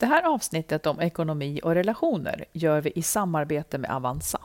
[0.00, 4.40] Det här avsnittet om ekonomi och relationer gör vi i samarbete med Avanza.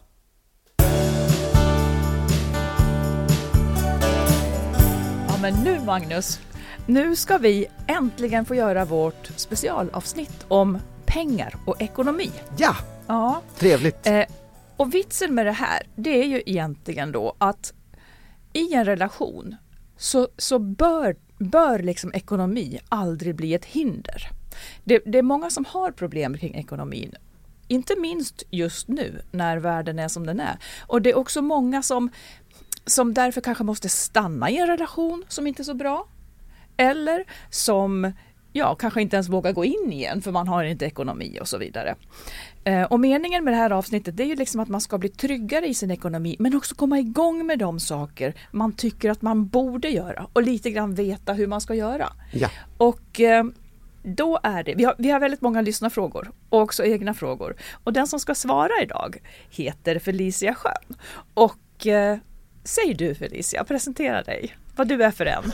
[5.27, 6.39] Ja, men nu Magnus,
[6.85, 12.31] nu ska vi äntligen få göra vårt specialavsnitt om pengar och ekonomi.
[12.57, 12.75] Ja,
[13.07, 14.07] Ja, trevligt.
[14.07, 14.23] eh,
[14.77, 17.73] och vitsen med det här, det är ju egentligen då att
[18.53, 19.55] i en relation
[19.97, 24.29] så, så bör, bör liksom ekonomi aldrig bli ett hinder.
[24.83, 27.15] Det, det är många som har problem kring ekonomin.
[27.67, 30.57] Inte minst just nu när världen är som den är.
[30.87, 32.09] Och det är också många som,
[32.85, 36.07] som därför kanske måste stanna i en relation som inte är så bra.
[36.77, 38.13] Eller som
[38.55, 41.57] ja, kanske inte ens vågar gå in igen för man har inte ekonomi och så
[41.57, 41.95] vidare.
[42.63, 45.09] Eh, och meningen med det här avsnittet det är ju liksom att man ska bli
[45.09, 49.47] tryggare i sin ekonomi men också komma igång med de saker man tycker att man
[49.47, 52.13] borde göra och lite grann veta hur man ska göra.
[52.31, 53.43] Ja, Och eh,
[54.05, 57.55] då är det, vi har, vi har väldigt många lyssnarfrågor och också egna frågor.
[57.83, 59.17] Och den som ska svara idag
[59.49, 60.97] heter Felicia Schön.
[61.33, 62.17] Och eh,
[62.63, 65.43] säg du Felicia, presentera dig, vad du är för en.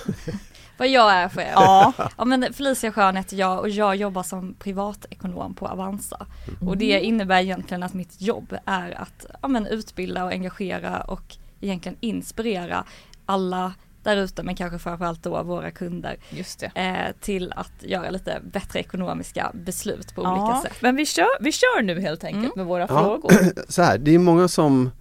[0.78, 1.52] Vad jag är för er.
[1.54, 6.26] Ja, Ja men Felicia Schön heter jag och jag jobbar som privatekonom på Avanza.
[6.68, 11.36] Och det innebär egentligen att mitt jobb är att ja, men utbilda och engagera och
[11.62, 12.86] egentligen inspirera
[13.26, 16.72] alla där ute men kanske framförallt då våra kunder just det.
[16.76, 20.82] eh, till att göra lite bättre ekonomiska beslut på Ja, olika sätt.
[20.82, 22.54] men vi kör, vi kör nu helt enkelt Mm.
[22.56, 22.88] med våra Ja.
[22.88, 23.32] frågor.
[23.72, 24.92] så här, det är många som,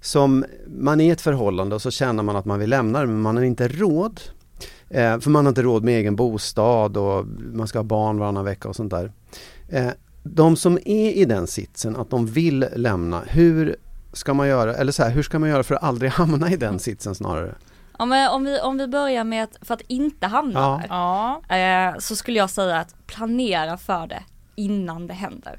[0.00, 3.06] som man är i ett förhållande och så känner man att man vill lämna det
[3.06, 4.20] men man har inte råd.
[4.90, 8.44] Eh, för man har inte råd med egen bostad och man ska ha barn varannan
[8.44, 9.12] vecka och sånt där.
[9.68, 9.88] Eh,
[10.22, 13.76] de som är i den sitsen att de vill lämna, hur
[14.12, 16.56] ska man göra, eller så här, hur ska man göra för att aldrig hamna i
[16.56, 17.54] den sitsen snarare?
[17.98, 21.40] Ja, men om, vi, om vi börjar med att, för att inte hamna Ja.
[21.48, 24.22] där, Ja, eh, så skulle jag säga att planera för det
[24.54, 25.58] innan det händer.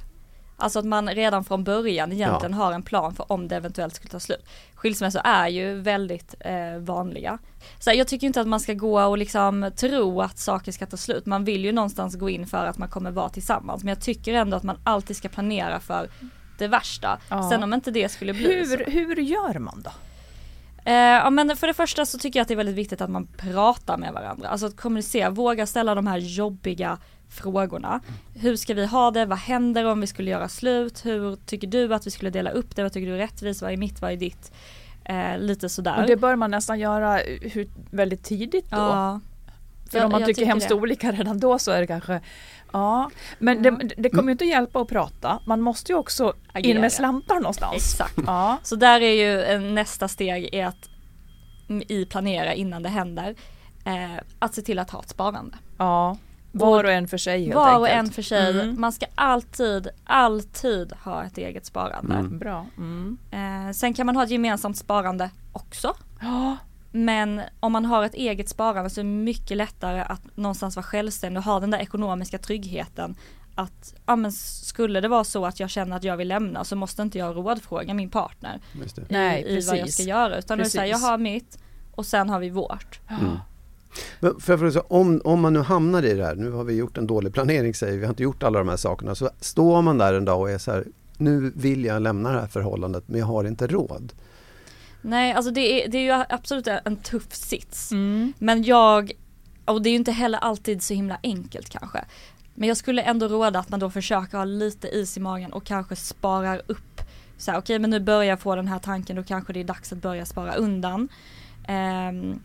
[0.60, 4.12] Alltså att man redan från början egentligen har en plan för om det eventuellt skulle
[4.12, 4.46] ta slut.
[4.76, 7.38] Skilsmässor är ju väldigt eh, vanliga.
[7.80, 10.98] Så jag tycker inte att man ska gå och liksom tro att saker ska ta
[10.98, 11.26] slut.
[11.26, 13.84] Man vill ju någonstans gå in för att man kommer vara tillsammans.
[13.84, 16.10] Men jag tycker ändå att man alltid ska planera för
[16.58, 17.18] det värsta.
[17.30, 17.50] Ja.
[17.50, 18.76] Sen om inte det skulle bli så.
[18.78, 19.92] hur, hur gör man då?
[20.88, 23.10] Eh, ja men för det första så tycker jag att det är väldigt viktigt att
[23.10, 24.48] man pratar med varandra.
[24.50, 26.98] Alltså att kommunicera, våga ställa de här jobbiga
[27.30, 28.02] frågorna.
[28.36, 29.26] Hur ska vi ha det?
[29.26, 31.06] Vad händer om vi skulle göra slut?
[31.06, 32.84] Hur tycker du att vi skulle dela upp det?
[32.84, 33.62] Vad tycker du är rättvist?
[33.62, 34.02] Vad är mitt?
[34.02, 34.52] Vad är ditt?
[35.06, 36.02] Eh, lite sådär.
[36.02, 38.78] Och det bör man nästan göra hur, väldigt tidigt då.
[38.78, 39.20] ja.
[39.92, 40.76] För Jag- om man tycker tycker hemskt det.
[40.76, 42.22] olika redan då så är det kanske
[42.72, 43.72] Ja, men Ja.
[43.72, 45.40] det, det kommer ju inte att hjälpa att prata.
[45.46, 46.82] Man måste ju också in Agera.
[46.82, 47.76] med slantar någonstans.
[47.76, 48.14] Exakt.
[48.26, 49.12] Ja, Så där är
[49.52, 50.90] ju nästa steg är att
[51.70, 53.36] mm, i planera innan det händer.
[53.86, 55.58] Eh, att se till att ha ett sparande.
[55.78, 56.18] ja.
[56.52, 58.08] Var och en för sig helt Var och enkelt.
[58.08, 58.62] en för sig.
[58.62, 58.82] Mm.
[58.82, 62.16] Man ska alltid, alltid ha ett eget sparande.
[62.16, 62.38] Mm.
[62.40, 62.66] Bra.
[62.78, 63.18] Mm.
[63.32, 65.94] Eh, sen kan man ha ett gemensamt sparande också.
[66.22, 66.58] Ja,
[66.92, 70.84] Men om man har ett eget sparande så är det mycket lättare att någonstans vara
[70.84, 73.16] självständig och ha den där ekonomiska tryggheten.
[73.56, 76.76] Att ja, men skulle det vara så att jag känner att jag vill lämna så
[76.76, 79.06] måste inte jag rådfråga min partner Just det.
[79.10, 79.96] Nej, i, i vad jag precis.
[79.96, 80.38] ska göra.
[80.38, 81.08] Utan är så här, jag Precis.
[81.08, 81.58] har mitt
[81.92, 83.00] och sen har vi vårt.
[83.10, 83.38] Mm.
[84.20, 86.74] Men för jag fråga, om, om man nu hamnar i det här, nu har vi
[86.74, 89.30] gjort en dålig planering säger vi, vi har inte gjort alla de här sakerna, så
[89.40, 90.86] står man där en dag och är så här,
[91.18, 94.14] nu vill jag lämna det här förhållandet men jag har inte råd.
[95.02, 97.92] Nej, alltså det är, det är ju absolut en tuff sits.
[97.92, 98.34] mm.
[98.40, 99.12] Men jag,
[99.66, 102.06] och det är ju inte heller alltid så himla enkelt kanske.
[102.56, 105.64] Men jag skulle ändå råda att man då försöker ha lite is i magen och
[105.64, 107.02] kanske sparar upp.
[107.38, 109.64] Så här, okej men nu börjar jag få den här tanken, då kanske det är
[109.64, 111.10] dags att börja spara undan.
[111.68, 112.40] Ehm,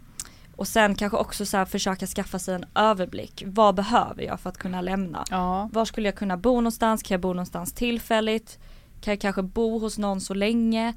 [0.57, 3.43] och sen kanske också så försöka skaffa sig en överblick.
[3.47, 5.25] Vad behöver jag för att kunna lämna?
[5.31, 5.69] ja.
[5.73, 7.03] Var skulle jag kunna bo någonstans?
[7.03, 8.59] Kan jag bo någonstans tillfälligt?
[9.01, 10.95] Kan jag kanske bo hos någon så länge?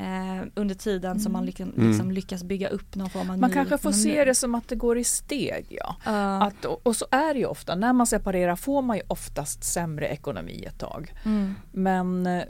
[0.00, 1.88] Eh, under tiden som man liksom, Mm.
[1.88, 4.68] liksom lyckas bygga upp någon form av Man ny kanske får se det som att
[4.68, 5.66] det går i steg.
[5.70, 5.96] Ja.
[6.04, 6.42] Ja.
[6.46, 10.06] Att, och så är det ju ofta, när man separerar får man ju oftast sämre
[10.08, 11.14] ekonomi ett tag.
[11.24, 11.54] Mm.
[11.72, 12.42] Men eh,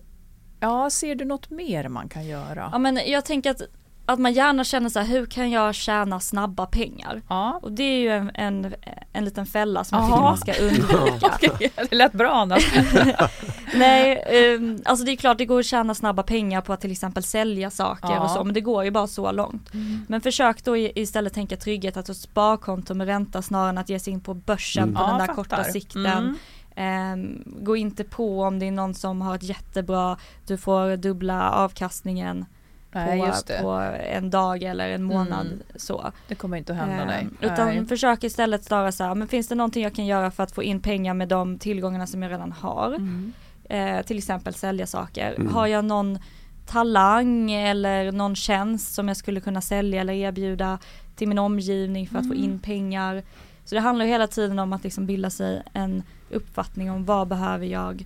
[0.60, 2.68] ja, ser du något mer man kan göra?
[2.72, 3.62] Ja men jag tänker att,
[4.06, 7.22] att man gärna känner så här, hur kan jag tjäna snabba pengar?
[7.28, 8.74] Ja, Och det är ju en, en,
[9.12, 10.36] en liten fälla som jag Aha.
[10.36, 11.38] tycker man ska undvika.
[11.54, 12.72] okej, det lät bra annars.
[13.78, 16.92] Nej, ehm, alltså det är klart det går att tjäna snabba pengar på att till
[16.92, 18.20] exempel sälja saker Ja.
[18.20, 19.70] och så, men det går ju bara så långt.
[20.08, 23.98] Men försök då istället tänka trygghet, att ett sparkonto med ränta snarare än att ge
[23.98, 24.94] sig in på börsen Mm.
[24.94, 25.34] på Ja, den där fattar.
[25.34, 26.06] korta sikten.
[26.06, 26.36] Mm.
[26.76, 31.50] Ehm, gå inte på om det är någon som har ett jättebra, du får dubbla
[31.50, 32.44] avkastningen.
[32.92, 33.20] Nej,
[33.58, 33.70] på, på
[34.12, 35.58] en dag eller en månad Mm.
[35.76, 36.12] så.
[36.28, 37.28] Det kommer inte att hända Eh, nej.
[37.40, 37.86] Utan nej.
[37.86, 40.62] försök istället snarare så här, men finns det någonting jag kan göra för att få
[40.62, 42.86] in pengar med de tillgångarna som jag redan har?
[42.86, 43.32] Mm.
[43.70, 45.34] Eh, till exempel sälja saker.
[45.38, 45.54] Mm.
[45.54, 46.18] Har jag någon
[46.66, 50.78] talang eller någon tjänst som jag skulle kunna sälja eller erbjuda
[51.16, 52.44] till min omgivning för att få Mm.
[52.44, 53.22] in pengar.
[53.64, 57.66] Så det handlar hela tiden om att liksom bilda sig en uppfattning om vad behöver
[57.66, 58.04] jag,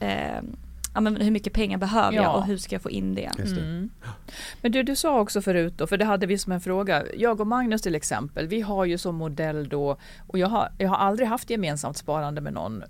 [0.00, 0.40] eh,
[0.94, 2.22] ja, men hur mycket pengar behöver Ja.
[2.22, 3.30] jag och hur ska jag få in det.
[3.36, 3.42] Det.
[3.60, 3.90] Mm.
[4.60, 7.02] Men du, du sa också förut då, för det hade vi som en fråga.
[7.16, 10.88] Jag och Magnus till exempel, vi har ju som modell då, och jag har, jag
[10.88, 12.82] har aldrig haft gemensamt sparande med någon,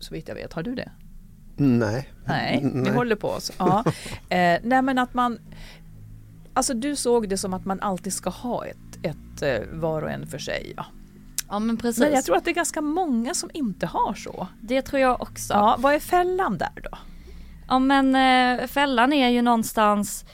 [0.00, 0.52] så vitt jag vet.
[0.52, 0.90] Har du det?
[1.56, 2.12] Nej.
[2.24, 2.92] Nej, vi Nej.
[2.92, 3.52] håller på oss.
[3.58, 3.84] Ja.
[4.28, 5.38] Eh, nej men att man,
[6.54, 10.10] alltså du såg det som att man alltid ska ha ett, ett eh, var och
[10.10, 10.72] en för sig.
[10.76, 10.86] Ja.
[11.48, 12.00] Ja men precis.
[12.00, 14.48] Men jag tror att det är ganska många som inte har så.
[14.60, 15.54] Det tror jag också.
[15.54, 16.98] Ja, vad är fällan där då?
[17.68, 20.24] Ja men eh, fällan är ju någonstans,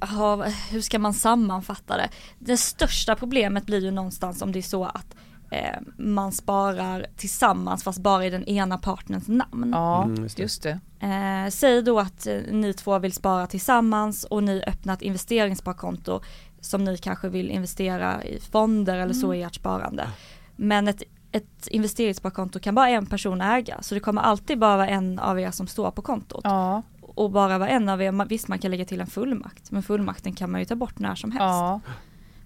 [0.00, 2.08] ja, hur ska man sammanfatta det?
[2.38, 5.16] Det största problemet blir ju någonstans om det är så att
[5.64, 9.70] eh, man sparar tillsammans fast bara i den ena partners namn.
[9.74, 10.78] Ja, Mm, just just det.
[11.00, 16.20] Eh, säg då att eh, ni två vill spara tillsammans och ni öppnar ett investeringssparkonto
[16.60, 20.08] som ni kanske vill investera i fonder eller så i ert sparande.
[20.56, 24.88] Men ett, ett investeringssparkonto kan bara en person äga så det kommer alltid bara vara
[24.88, 26.40] en av er som står på kontot.
[26.44, 29.82] Ja, Och bara vara en av er, visst man kan lägga till en fullmakt men
[29.82, 31.42] fullmakten kan man ju ta bort när som helst.
[31.42, 31.80] ja,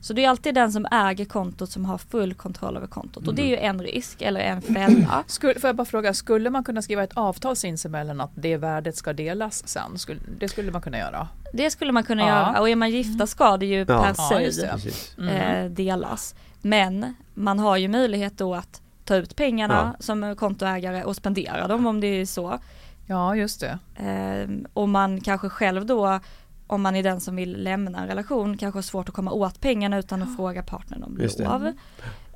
[0.02, 3.34] Så det är alltid den som äger kontot som har full kontroll över kontot och
[3.34, 5.24] det är ju en risk eller en fälla.
[5.26, 8.96] Skulle, får jag bara fråga, skulle man kunna skriva ett avtal sinsemellan att det värdet
[8.96, 9.98] ska delas sen?
[9.98, 11.28] Skulle, det skulle man kunna göra?
[11.52, 12.28] Det skulle man kunna Ja.
[12.28, 13.84] göra och är man gifta ska det ju Ja.
[13.84, 14.68] per Ja, se.
[14.72, 15.14] Precis.
[15.18, 15.64] Mm.
[15.64, 16.34] eh, delas.
[16.62, 21.86] Men man har ju möjlighet då att ta ut pengarna som kontoägare och spendera dem
[21.86, 22.58] om det är så.
[23.06, 23.78] Ja, just det.
[23.96, 26.20] Eh, och man kanske själv då,
[26.70, 29.60] om man är den som vill lämna en relation, kanske har svårt att komma åt
[29.60, 31.44] pengarna utan att fråga partnern om Just det.
[31.44, 31.72] lov.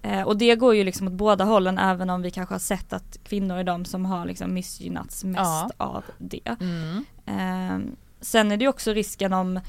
[0.03, 2.93] Eh, och det går ju liksom åt båda hållen även om vi kanske har sett
[2.93, 5.71] att kvinnor är de som har liksom missgynnats mest Ja.
[5.77, 6.57] av det.
[6.61, 7.05] Mm.
[7.27, 9.61] Eh, sen är det ju också risken om,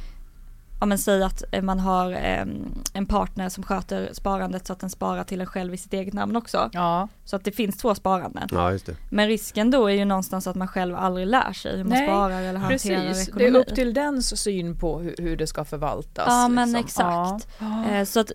[0.79, 2.45] om man säger att eh, man har eh,
[2.93, 6.13] en partner som sköter sparandet så att den sparar till en själv i sitt eget
[6.13, 6.69] namn också.
[6.73, 8.47] Ja, Så att det finns två sparanden.
[8.51, 8.95] Ja, just det.
[9.09, 12.07] Men risken då är ju någonstans att man själv aldrig lär sig hur man Nej,
[12.07, 13.25] sparar eller hanterar precis.
[13.25, 13.45] Det ekonomi.
[13.45, 16.25] är upp till dens syn på hur, hur det ska förvaltas.
[16.27, 17.35] Ja, men liksom.
[17.39, 17.47] exakt.
[17.59, 17.89] Ja.
[17.91, 18.31] Eh, Så att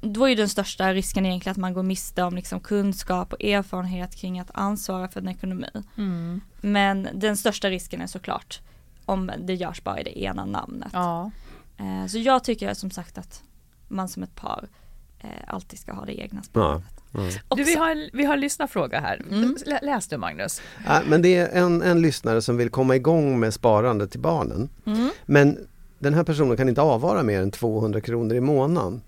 [0.00, 3.44] då är ju den största risken egentligen att man går miste om liksom kunskap och
[3.44, 5.70] erfarenhet kring att ansvara för en ekonomi.
[5.96, 6.40] Mm.
[6.60, 8.60] Men den största risken är såklart
[9.04, 10.88] om det görs bara i det ena namnet.
[10.92, 11.30] Ja.
[11.78, 13.42] Eh, Så jag tycker som sagt att
[13.88, 14.68] man som ett par
[15.20, 16.88] eh, alltid ska ha det egna sparandet.
[17.12, 17.56] Ja.
[17.56, 19.22] Du, vi, har, en- vi har en lyssnarfråga här.
[19.30, 19.56] Mm.
[19.66, 20.60] Lä- Läs du Magnus.
[20.86, 24.68] Ja, men det är en, en lyssnare som vill komma igång med sparande till barnen.
[24.86, 25.10] Mm.
[25.26, 25.58] Men
[25.98, 29.00] den här personen kan inte avvara mer än 200 kronor i månaden.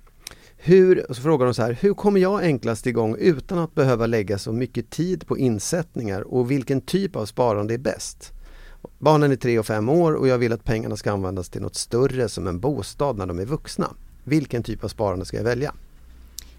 [0.57, 4.07] Hur, och så frågar de så här, hur kommer jag enklast igång utan att behöva
[4.07, 8.33] lägga så mycket tid på insättningar och vilken typ av sparande är bäst?
[8.99, 11.75] Barnen är tre och fem år och jag vill att pengarna ska användas till något
[11.77, 13.91] större som en bostad när de är vuxna.
[14.25, 15.75] Vilken typ av sparande ska jag välja?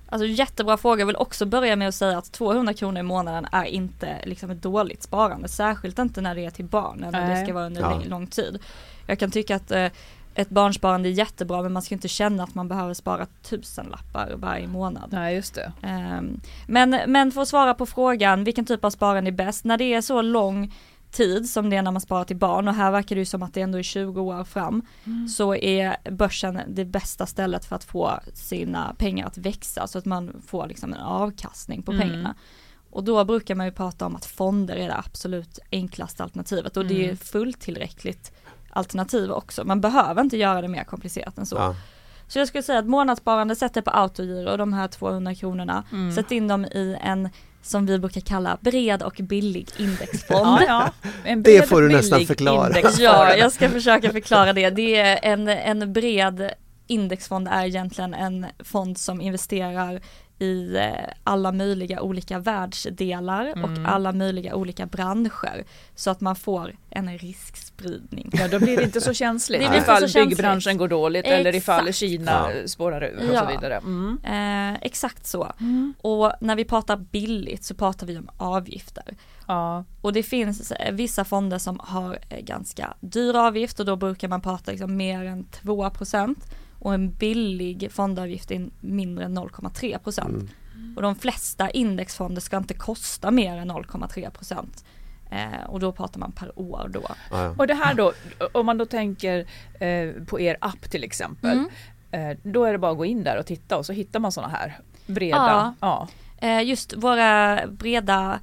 [0.10, 3.48] Alltså jättebra fråga, jag vill också börja med att säga att 200 kronor i månaden
[3.52, 7.44] är inte liksom ett dåligt sparande, särskilt inte när det är till barn eller det
[7.44, 8.02] ska vara under Ja.
[8.06, 8.60] lång- tid.
[9.08, 9.88] Jag kan tycka att eh,
[10.36, 14.68] ett barnsparande är jättebra men man ska inte känna att man behöver spara tusenlappar varje
[14.68, 15.10] månad.
[15.12, 15.72] Nej, just det.
[15.82, 19.64] Ehm, Men, men för att svara på frågan, vilken typ av sparande är bäst?
[19.66, 20.74] När det är så lång
[21.12, 23.44] tid som det är när man sparar till barn och här verkar det ju som
[23.44, 24.82] att det ändå är 20 år fram
[25.30, 30.06] så är börsen det bästa stället för att få sina pengar att växa så att
[30.06, 32.08] man får liksom en avkastning på Mm.
[32.08, 32.36] pengarna.
[32.90, 36.86] Och då brukar man ju prata om att fonder är det absolut enklaste alternativet och
[36.86, 37.18] det är Mm.
[37.18, 38.32] fullt tillräckligt
[38.70, 39.64] alternativ också.
[39.66, 41.56] Man behöver inte göra det mer komplicerat än så.
[41.56, 41.76] Ja,
[42.28, 45.84] Så jag skulle säga att månadssparande sätter på autogiro de här 200 kronorna.
[45.92, 46.12] Mm.
[46.12, 47.30] Sätt in dem i en
[47.62, 50.48] som vi brukar kalla bred och billig indexfond.
[50.48, 50.92] Ja, ja.
[51.24, 52.68] En Det får du nästan förklara.
[52.68, 53.00] indexfond.
[53.00, 54.70] Ja, jag ska försöka förklara det.
[54.70, 56.52] Det är en, en bred
[56.88, 60.02] indexfond är egentligen en fond som investerar
[60.42, 63.64] i eh, alla möjliga olika världsdelar Mm.
[63.64, 65.64] och alla möjliga olika branscher
[65.96, 68.30] så att man får en riskspridning.
[68.34, 70.30] Ja, då blir det inte så känsligt Det blir ifall så känsligt.
[70.30, 71.98] byggbranschen går dåligt eller ifall Exakt.
[71.98, 72.32] Kina
[72.62, 72.68] Ja.
[72.68, 73.40] spårar ur och Ja.
[73.40, 73.78] så vidare.
[73.78, 74.18] Mm.
[74.74, 75.52] Eh, exakt så.
[76.02, 79.16] Och när vi pratar billigt så pratar vi om avgifter.
[79.48, 79.86] Ja.
[80.02, 84.28] Och det finns eh, vissa fonder som har eh, ganska dyr avgift och då brukar
[84.28, 86.36] man prata liksom mer än 2%
[86.82, 90.26] och en billig fondavgift är mindre än 0,3%.
[90.26, 90.48] Mm.
[90.96, 94.66] Och de flesta indexfonder ska inte kosta mer än 0,3%
[95.32, 97.02] Eh, och då pratar man per år då.
[97.10, 97.56] Ja, ja.
[97.58, 98.14] Och det här då,
[98.52, 99.48] om man då tänker
[99.80, 101.68] eh, på er app till exempel.
[102.12, 102.32] Mm.
[102.32, 104.32] Eh, då är det bara att gå in där och titta och så hittar man
[104.32, 105.76] sådana här breda.
[105.80, 106.08] Ja.
[106.40, 106.48] Ja.
[106.48, 108.40] Eh, just våra breda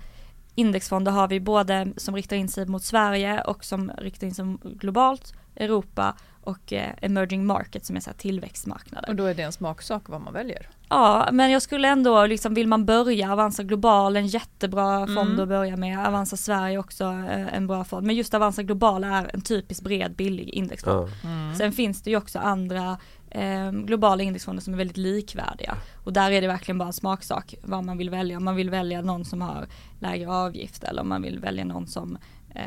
[0.54, 4.45] indexfonder har vi både som riktar in sig mot Sverige och som riktar in sig
[4.62, 9.09] globalt, Europa och eh, emerging markets som är så här tillväxtmarknader.
[9.09, 10.69] Och då är det en smaksak vad man väljer.
[10.88, 15.41] Ja, men jag skulle ändå liksom, vill man börja Avanza Global, en jättebra fond Mm.
[15.41, 16.07] att börja med.
[16.07, 18.07] Avanza Sverige också eh, en bra fond.
[18.07, 21.09] Men just Avanza Global är en typisk bred billig indexfond.
[21.25, 21.55] Ja.
[21.59, 22.99] Sen finns det ju också andra
[23.31, 25.77] eh, globala indexfonder som är väldigt likvärdiga.
[26.05, 28.37] Och där är det verkligen bara en smaksak vad man vill välja.
[28.37, 29.67] Om man vill välja någon som har
[30.00, 32.19] lägre avgift eller om man vill välja någon som
[32.55, 32.62] eh,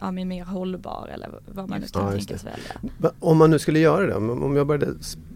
[0.00, 2.04] ja, är mer hållbar eller vad man nu kan.
[2.04, 3.12] Ja, tänkas välja.
[3.20, 4.86] Om man nu skulle göra det, om jag började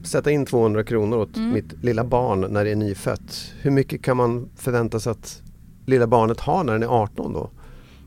[0.05, 1.53] sätta in 200 kronor åt Mm.
[1.53, 3.53] mitt lilla barn när det är nyfött.
[3.61, 5.43] Hur mycket kan man förvänta sig att
[5.87, 7.51] lilla barnet har när den är 18 då?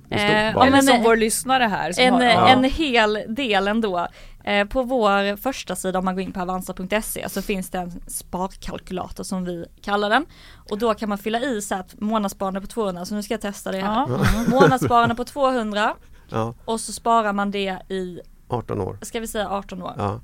[0.09, 0.21] Eh?
[0.51, 1.91] Ja, men, som vår lyssnare här.
[1.91, 2.47] Som En, har, Ja.
[2.47, 4.07] en hel del ändå.
[4.47, 8.01] Eh, på vår första sida om man går in på avanza.se så finns det en
[8.07, 10.25] sparkalkylator som vi kallar den.
[10.71, 13.41] Och då kan man fylla i så att månadssparande på 200, så nu ska jag
[13.41, 13.93] testa det här.
[14.09, 14.19] ja.
[14.49, 15.95] Månadssparande på 200
[16.29, 18.97] Ja, och så sparar man det i, 18 år.
[19.01, 19.93] ska vi säga 18 år.
[19.97, 20.19] Ja.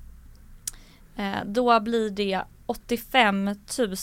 [1.23, 3.45] Eh, då blir det 85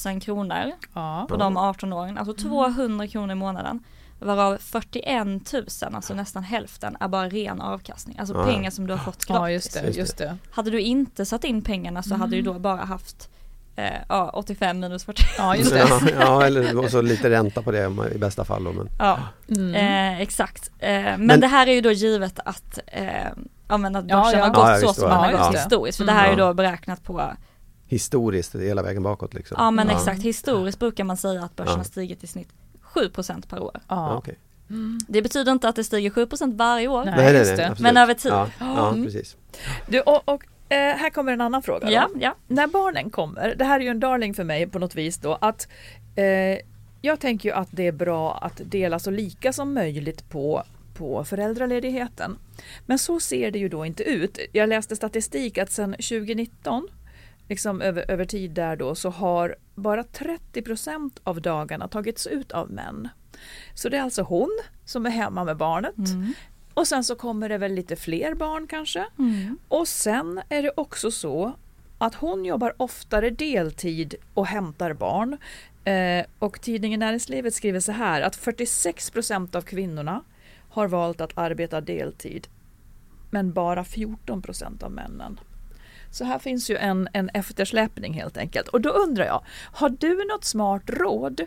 [0.07, 1.27] 000 kronor Ja.
[1.29, 3.85] på de 18 åren, alltså 200 kronor i månaden.
[4.21, 8.19] Varav 41 000, alltså nästan hälften, är bara ren avkastning.
[8.19, 8.45] Alltså Ja.
[8.45, 9.29] pengar som du har fått gratis.
[9.41, 9.91] ja, just det.
[9.99, 10.37] Just det.
[10.51, 12.53] Hade du inte satt in pengarna så hade du Mm.
[12.53, 13.29] då bara haft
[13.77, 15.23] eh, ja, 85 minus 40.
[15.39, 16.15] Ja, just det.
[16.21, 18.65] Ja, eller och så lite ränta på det i bästa fall.
[18.65, 19.75] Då, men, Ja, Mm.
[19.75, 20.71] eh, exakt.
[20.79, 23.05] Eh, men, Men- det här är ju då givet att, eh,
[23.69, 24.45] ja, men att börsen ja.
[24.45, 25.99] har gått Ja, så som den har gått historiskt.
[25.99, 26.47] För det här är ju Mm.
[26.47, 27.33] då beräknat på,
[27.87, 29.57] historiskt, hela vägen bakåt liksom.
[29.61, 31.77] ja men exakt, historiskt brukar man säga att börsen Ja.
[31.77, 32.49] har stigit i snitt
[32.95, 33.81] 7% per år.
[33.89, 34.39] Ja, okej.
[34.71, 34.99] Mm.
[35.09, 37.05] Det betyder inte att det stiger 7% varje år.
[37.05, 37.71] Nej, nej, nej, just nej.
[37.81, 38.33] Men över tid.
[38.33, 39.05] Ja, ja Mm.
[39.05, 39.37] precis.
[39.89, 41.87] Du, och, och eh, här kommer en annan fråga.
[41.87, 41.93] Då.
[41.93, 42.35] Ja, ja.
[42.49, 45.39] När barnen kommer, det här är ju en darling för mig på något vis då,
[45.41, 45.69] att
[46.17, 46.59] eh,
[47.03, 50.63] jag tänker ju att det är bra att dela så lika som möjligt på
[50.95, 52.39] på föräldraledigheten.
[52.87, 54.39] Men så ser det ju då inte ut.
[54.53, 56.89] Jag läste statistik att sedan 2019,
[57.51, 62.53] liksom över, över tid där då, så har bara 30 procent av dagarna tagits ut
[62.53, 63.09] av män.
[63.75, 66.33] Så det är alltså hon som är hemma med barnet Mm.
[66.75, 69.07] och sen så kommer det väl lite fler barn kanske.
[69.19, 69.59] Mm.
[69.69, 71.53] Och sen är det också så
[71.99, 75.37] att hon jobbar oftare deltid och hämtar barn.
[75.85, 80.23] Eh, och tidningen Näringslivet skriver så här att 46 procent av kvinnorna
[80.71, 82.49] har valt att arbeta deltid.
[83.31, 85.41] Men bara 14 procent av männen.
[86.11, 88.69] Så här finns ju en, en eftersläpning helt enkelt.
[88.69, 91.41] Och då undrar jag, har du något smart råd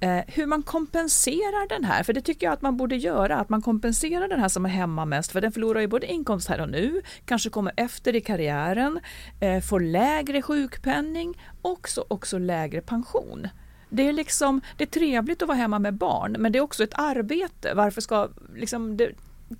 [0.00, 2.02] eh, hur man kompenserar den här?
[2.02, 4.70] För det tycker jag att man borde göra, att man kompenserar den här som är
[4.70, 5.32] hemma mest.
[5.32, 9.00] För den förlorar ju både inkomst här och nu, kanske kommer efter i karriären,
[9.40, 13.48] eh, får lägre sjukpenning och också lägre pension.
[13.90, 16.84] Det är liksom, det är trevligt att vara hemma med barn, men det är också
[16.84, 17.74] ett arbete.
[17.74, 19.12] Varför ska, liksom, det,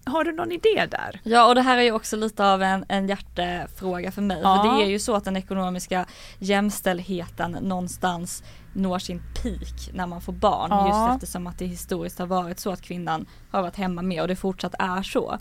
[0.04, 1.20] har du någon idé där?
[1.24, 4.40] Ja och det här är ju också lite av en, en hjärtefråga för mig.
[4.42, 4.56] Ja.
[4.62, 6.06] För det är ju så att den ekonomiska
[6.38, 8.42] jämställdheten någonstans
[8.72, 10.70] når sin peak när man får barn.
[10.70, 10.88] Ja.
[10.88, 14.28] Just eftersom att det historiskt har varit så att kvinnan har varit hemma med och
[14.28, 15.38] det fortsatt är så.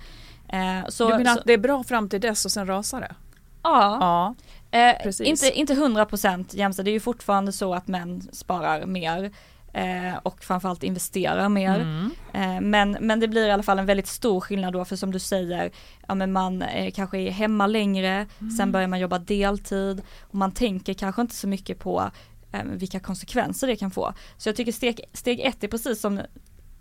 [0.48, 3.02] Eh, så, du menar så att det är bra fram till dess och sen rasar
[3.02, 3.16] det?
[3.64, 4.36] ja,
[4.72, 4.80] Ja.
[4.80, 6.86] eh, inte, inte 100% jämställt.
[6.86, 9.32] Det är ju fortfarande så att män sparar mer.
[9.80, 11.80] Eh, och framförallt investerar mer.
[11.80, 12.12] Mm.
[12.34, 15.12] Eh, Men, men det blir i alla fall en väldigt stor skillnad då för som
[15.12, 15.72] du säger,
[16.08, 20.52] ja men man eh, kanske är hemma längre, sen börjar man jobba deltid och man
[20.52, 22.12] tänker kanske inte så mycket på
[22.52, 24.14] eh, vilka konsekvenser det kan få.
[24.38, 26.22] Så jag tycker steg, steg ett är precis som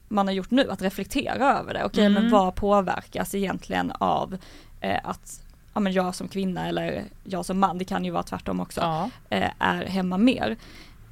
[0.08, 1.84] man har gjort nu, att reflektera över det.
[1.84, 2.22] Okej Mm.
[2.22, 4.36] men vad påverkas egentligen av
[4.80, 5.42] eh, att
[5.74, 8.80] ja, men jag som kvinna eller jag som man, det kan ju vara tvärtom också,
[8.80, 9.10] Ja.
[9.30, 10.56] eh, är hemma mer.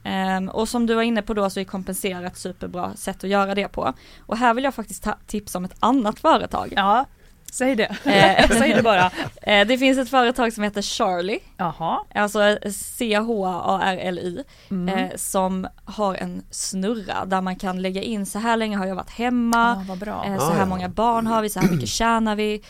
[0.07, 3.31] Ehm, och som du var inne på då så är kompensera ett superbra sätt att
[3.31, 3.93] göra det på.
[4.27, 6.73] Och här vill jag faktiskt ta, tipsa om ett annat företag.
[6.77, 7.05] ja,
[7.53, 7.97] säg det.
[8.05, 8.49] Eh.
[8.59, 9.11] säg det bara.
[9.43, 11.99] Eh, det finns ett företag som heter Charlie, Jaha.
[12.15, 14.89] alltså C-H-A-R-L-Y, Mm.
[14.99, 18.95] eh, som har en snurra där man kan lägga in så här länge har jag
[18.95, 20.25] varit hemma, bra.
[20.27, 20.67] eh, Ah, så här ja.
[20.67, 22.63] många barn har vi, så här mycket tjänar vi.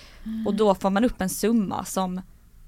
[0.47, 2.21] Och då får man upp en summa som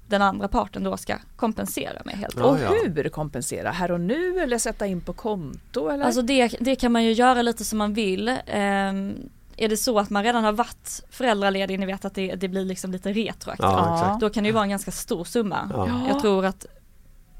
[0.09, 3.71] den andra parten då ska kompensera med helt Ja, och hur kompensera?
[3.71, 5.89] Här och nu eller sätta in på konto?
[5.89, 6.05] Eller?
[6.05, 8.37] Alltså det, det kan man ju göra lite som man vill.
[8.45, 12.47] Ehm, är det så att man redan har varit föräldraledig, ni vet att det, det
[12.47, 13.69] blir liksom lite retroaktivt.
[13.69, 14.17] Ja.
[14.21, 15.71] Då kan det ju vara en ganska stor summa.
[15.73, 15.87] Ja.
[15.87, 16.07] Ja.
[16.07, 16.65] Jag tror att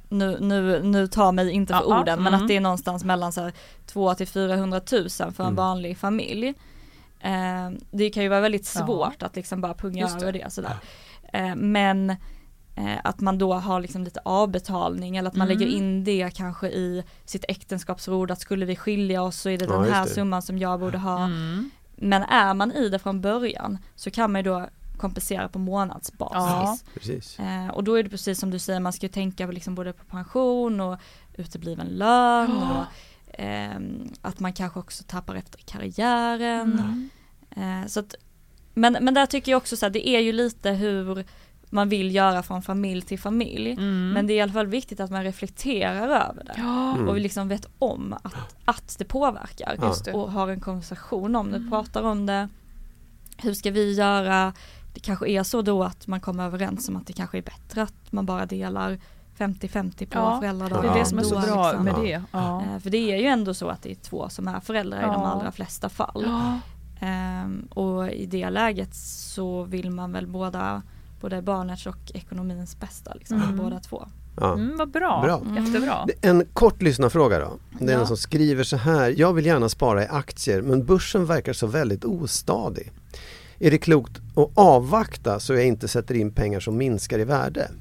[0.09, 2.41] nu, nu, nu tar mig inte för Ja, orden men mm.
[2.41, 3.53] att det är någonstans mellan så här
[3.85, 5.55] 2 till 400 000 för en Mm.
[5.55, 6.47] vanlig familj.
[7.21, 8.85] Eh, det kan ju vara väldigt Ja.
[8.85, 10.75] svårt att liksom bara punga över det sådär.
[11.33, 12.15] Eh, men
[13.03, 15.57] att man då har liksom lite avbetalning eller att man Mm.
[15.59, 19.65] lägger in det kanske i sitt äktenskapsråd att skulle vi skilja oss så är det
[19.65, 20.09] Ja, den här det.
[20.09, 21.23] summan som jag borde ha.
[21.25, 21.69] Mm.
[21.95, 26.35] Men är man i det från början så kan man ju då kompensera på månadsbasis.
[26.35, 26.77] Ja.
[26.93, 27.39] Precis.
[27.39, 29.75] Eh, och då är det precis som du säger, man ska ju tänka på liksom
[29.75, 30.99] både på pension och
[31.37, 32.83] utebliven lön och
[33.33, 37.09] ehm, att man kanske också tappar efter i karriären.
[37.55, 37.81] Mm.
[37.81, 38.15] Eh, så att,
[38.73, 41.25] men, men där tycker jag också så här, det är ju lite hur
[41.69, 43.71] man vill göra från familj till familj.
[43.71, 44.11] Mm.
[44.11, 46.53] Men det är i alla fall viktigt att man reflekterar över det.
[46.57, 47.07] Ja, Mm.
[47.07, 48.33] Och liksom vet om att,
[48.65, 49.75] att det påverkar.
[49.81, 49.87] Ja.
[49.87, 50.13] just det.
[50.13, 51.69] Och har en konversation om det, Mm.
[51.69, 52.49] pratar om det.
[53.37, 54.53] Hur ska vi göra?
[54.93, 57.81] Det kanske är så då att man kommer överens om att det kanske är bättre
[57.81, 58.97] att man bara delar
[59.37, 60.81] 50-50 på Ja, föräldradagar.
[60.83, 61.83] Det är det som är så bra liksom.
[61.85, 62.23] med det.
[62.31, 62.61] Ja.
[62.61, 65.01] Eh, För det är ju ändå så att det är två som är föräldrar i
[65.01, 65.27] de Ja.
[65.27, 66.23] allra flesta fall.
[66.27, 66.59] Ja.
[67.07, 70.81] Ehm, och i det läget så vill man väl båda
[71.21, 73.57] både barnets och ekonomins bästa liksom, Mm.
[73.57, 74.07] båda två.
[74.41, 74.53] Ja.
[74.53, 75.21] Mm, vad bra.
[75.21, 75.41] Bra.
[75.65, 76.07] Jättebra.
[76.21, 77.51] En kort lyssnarfråga då.
[77.79, 77.99] Det är Ja.
[77.99, 79.13] en som skriver så här.
[79.17, 82.91] Jag vill gärna spara i aktier men börsen verkar så väldigt ostadig.
[83.59, 87.71] Är det klokt att avvakta så jag inte sätter in pengar som minskar i värde?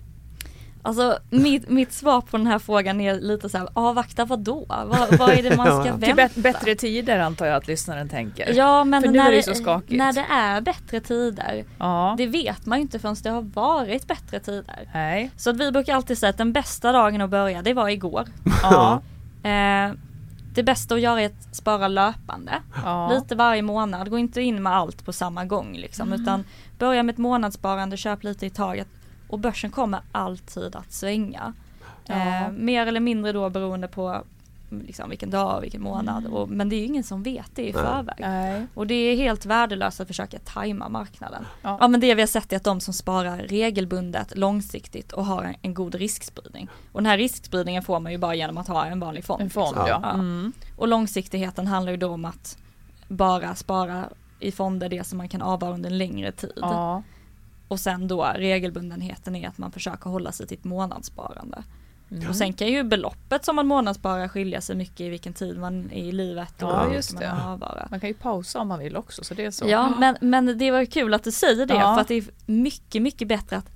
[0.82, 4.64] Alltså mitt, mitt svar på den här frågan är lite så här, avvakta vad då?
[4.68, 5.96] Vad, vad är det man ska Ja.
[5.96, 6.28] vänta?
[6.28, 8.54] Till bättre tider antar jag att lyssnaren tänker.
[8.54, 9.98] Ja men För nu när, är det så skakigt.
[9.98, 12.14] när det är bättre tider, Ja.
[12.18, 14.88] det vet man ju inte förrän det har varit bättre tider.
[14.94, 15.30] Nej.
[15.36, 18.24] Så att vi brukar alltid säga att den bästa dagen att börja, det var igår.
[18.62, 19.02] Ja.
[19.42, 19.92] Eh,
[20.54, 22.52] det bästa att göra är att spara löpande.
[22.84, 23.12] Ja.
[23.14, 26.22] Lite varje månad, gå inte in med allt på samma gång liksom, Mm.
[26.22, 26.44] utan
[26.78, 28.88] börja med ett månadssparande, köp lite i taget.
[29.28, 31.54] Och börsen kommer alltid att svänga.
[32.06, 32.14] Ja.
[32.14, 34.08] Eh, mer eller mindre då beroende på
[34.70, 36.18] mm, liksom, vilken dag och vilken månad.
[36.18, 36.32] Mm.
[36.32, 37.72] Och, men det är ju ingen som vet det i Nej.
[37.72, 38.16] förväg.
[38.18, 38.66] Nej.
[38.74, 41.46] Och det är helt värdelöst att försöka tajma marknaden.
[41.62, 41.78] Ja.
[41.80, 41.88] Ja.
[41.88, 45.54] men det vi har sett är att de som sparar regelbundet, långsiktigt och har en,
[45.62, 46.68] en god riskspridning.
[46.92, 49.42] Och den här riskspridningen får man ju bara genom att ha en vanlig fond.
[49.42, 49.88] En fond Ja.
[49.88, 50.00] ja.
[50.02, 50.12] Ja.
[50.14, 50.52] Mm.
[50.76, 52.58] Och långsiktigheten handlar ju då om att
[53.08, 54.04] bara spara
[54.40, 56.52] i fonder det som man kan avvara under en längre tid.
[56.56, 57.02] Ja.
[57.68, 61.62] Och sen då regelbundenheten är att man försöker hålla sig till ett månadssparande.
[62.10, 62.28] Mm.
[62.28, 65.90] Och sen kan ju beloppet som man månadssparar skilja sig mycket i vilken tid man
[65.92, 67.32] är i livet och Ja, just man det.
[67.46, 67.88] avvara.
[67.90, 69.64] Man kan ju pausa om man vill också så det är så.
[69.68, 71.94] Ja men, men det var kul att du säger det Ja.
[71.94, 73.66] för att det är mycket mycket bättre att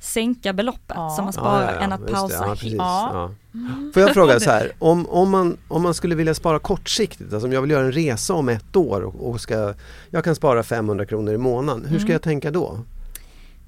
[0.00, 1.10] sänka beloppet Ja.
[1.10, 2.12] som man sparar än att det.
[2.12, 2.72] pausa Ja, precis.
[2.72, 3.10] Ja.
[3.12, 3.30] Ja.
[3.58, 3.90] Mm.
[3.94, 7.46] Får jag fråga så här, om, om, man, om man skulle vilja spara kortsiktigt, alltså
[7.48, 9.74] om jag vill göra en resa om ett år och, och ska,
[10.10, 12.12] jag kan spara 500 kronor i månaden, hur ska Mm.
[12.12, 12.78] jag tänka då?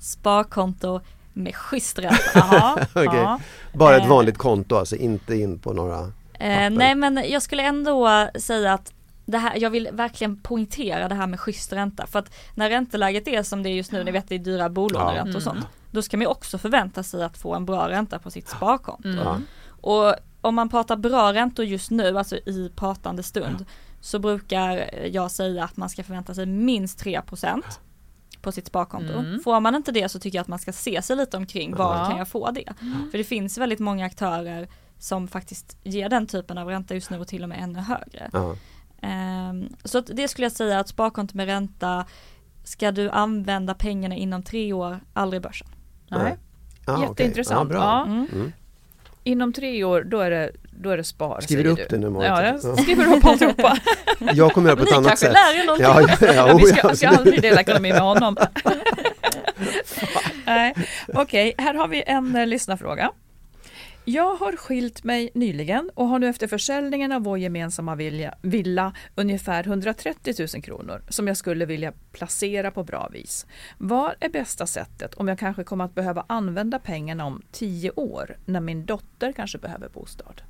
[0.00, 1.00] Sparkonto
[1.32, 2.86] med schysst ränta.
[2.94, 3.40] Ja.
[3.72, 4.08] Bara ett Eh.
[4.08, 5.98] vanligt konto, alltså inte in på några...
[6.32, 8.92] Eh, nej men jag skulle ändå säga att
[9.26, 13.28] det här, jag vill verkligen poängtera det här med schysst ränta för att när ränteläget
[13.28, 15.40] är som det är just nu, ni vet det är dyra bolåneräntor och Ja.
[15.40, 19.08] sånt, då ska man också förvänta sig att få en bra ränta på sitt sparkonto.
[19.08, 19.46] Mm.
[19.80, 23.64] Och om man pratar bra räntor just nu, alltså i pratande stund,
[24.00, 27.62] så brukar jag säga att man ska förvänta sig minst 3%
[28.42, 29.12] på sitt sparkonto.
[29.12, 29.40] Mm.
[29.40, 31.96] Får man inte det så tycker jag att man ska se sig lite omkring, var
[31.96, 32.06] Ja.
[32.08, 32.74] kan jag få det?
[33.10, 37.18] För det finns väldigt många aktörer som faktiskt ger den typen av ränta just nu
[37.20, 38.30] och till och med ännu högre.
[38.32, 38.56] Ja.
[39.02, 42.04] Ehm, så det skulle jag säga att sparkonto med ränta,
[42.64, 45.68] ska du använda pengarna inom tre år, aldrig börsen.
[46.08, 46.36] Nej.
[46.86, 47.02] Okej.
[47.08, 47.70] Jätteintressant.
[47.70, 47.78] Bra.
[47.78, 48.04] Ja.
[48.04, 48.28] Mm.
[48.32, 48.52] Mm.
[49.24, 50.50] Inom tre år då är det,
[50.82, 51.40] då är det spar.
[51.40, 51.96] Skriver säger upp du.
[51.96, 52.28] det nu Marit.
[52.28, 52.58] Ja, Ja.
[52.62, 53.78] jag skriver upp alltihopa.
[54.34, 55.34] Jag kommer göra på ett Ni annat kanske sätt.
[55.34, 55.86] lär er någonting.
[56.20, 58.36] Ja, ja, ja, vi oh, ska, ska aldrig dela ekonomi med honom.
[60.46, 60.74] Nej.
[61.14, 63.10] Okej, här har vi en eh, lyssnarfråga.
[64.04, 68.92] Jag har skilt mig nyligen och har nu efter försäljningen av vår gemensamma vilja, villa
[69.14, 73.46] ungefär 130 000 kronor som jag skulle vilja placera på bra vis.
[73.78, 78.36] Vad är bästa sättet om jag kanske kommer att behöva använda pengarna om 10 år
[78.44, 80.42] när min dotter kanske behöver bostad?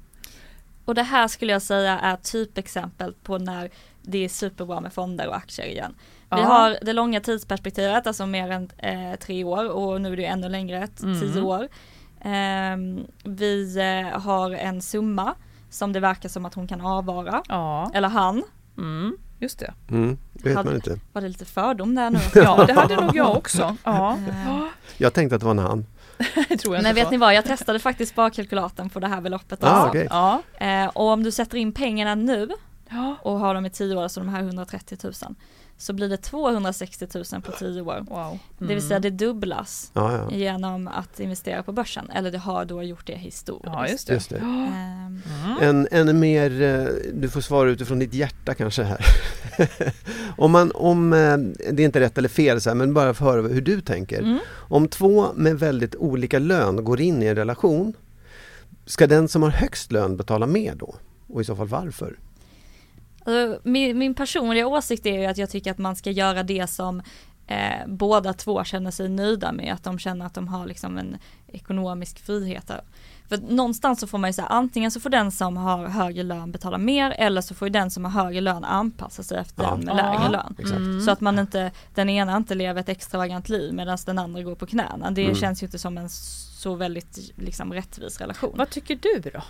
[0.85, 3.71] Och det här skulle jag säga är typexempel på när
[4.03, 5.95] det är superbra med fonder och aktier igen.
[6.31, 6.45] Vi Ja.
[6.45, 10.49] har det långa tidsperspektivet, alltså mer än eh, tre år och nu är det ännu
[10.49, 11.21] längre, ett, Mm.
[11.21, 11.69] tio år.
[12.23, 15.35] Ehm, vi eh, har en summa
[15.71, 18.43] som det verkar som att hon kan avvara, Ja, eller han.
[18.79, 19.75] mm, just det.
[19.91, 20.99] Mm, det vet Hade- man inte.
[21.13, 22.19] Var det lite fördom där nu?
[22.35, 23.77] Ja, det hade nog jag också.
[23.85, 25.87] Ja, Ehm, Jag tänkte att det var en han.
[26.49, 27.11] Det tror jag Men inte vet på.
[27.11, 29.89] ni vad, jag testade faktiskt sparkalkylatorn på det här beloppet Ah, också.
[29.89, 30.07] okej.
[30.11, 32.49] Ja, Eh, och om du sätter in pengarna nu
[32.91, 33.17] Ja.
[33.23, 35.13] och har dem i 10 år, så de här 130 000,
[35.79, 38.05] så blir det 260 000 på 10 år.
[38.09, 38.39] Wow.
[38.59, 40.31] Det vill säga det dubblas Ja, ja.
[40.37, 43.75] genom att investera på börsen, eller det har då gjort det historiskt.
[43.75, 44.15] Ja, just det.
[44.15, 44.37] Just det.
[44.39, 45.23] Ehm,
[45.61, 49.05] En, en mer, eh, du får svara utifrån ditt hjärta kanske här.
[50.39, 51.37] om man, om, eh,
[51.73, 53.81] det är inte rätt eller fel så här, men bara för att höra hur du
[53.81, 54.19] tänker.
[54.19, 54.39] Mm.
[54.53, 57.93] Om två med väldigt olika lön går in i en relation,
[58.87, 60.95] ska den som har högst lön betala mer då?
[61.29, 62.19] Och i så fall varför?
[63.25, 66.67] Alltså, min, min personliga åsikt är ju att jag tycker att man ska göra det
[66.67, 67.03] som
[67.47, 71.17] eh, båda två känner sig nöjda med, att de känner att de har liksom en
[71.53, 72.71] ekonomisk frihet.
[73.29, 76.53] För någonstans så får man ju säga antingen så får den som har högre lön
[76.53, 79.71] betala mer eller så får ju den som har högre lön anpassa sig efter Ja.
[79.71, 79.97] den med Ja.
[80.13, 80.57] lägre lön.
[80.77, 81.01] Mm.
[81.01, 84.55] Så att man inte, den ena inte lever ett extravagant liv medan den andra går
[84.55, 85.11] på knäna.
[85.11, 85.35] Det Mm.
[85.35, 88.53] känns ju inte som en så väldigt liksom rättvis relation.
[88.57, 89.41] Vad tycker du då?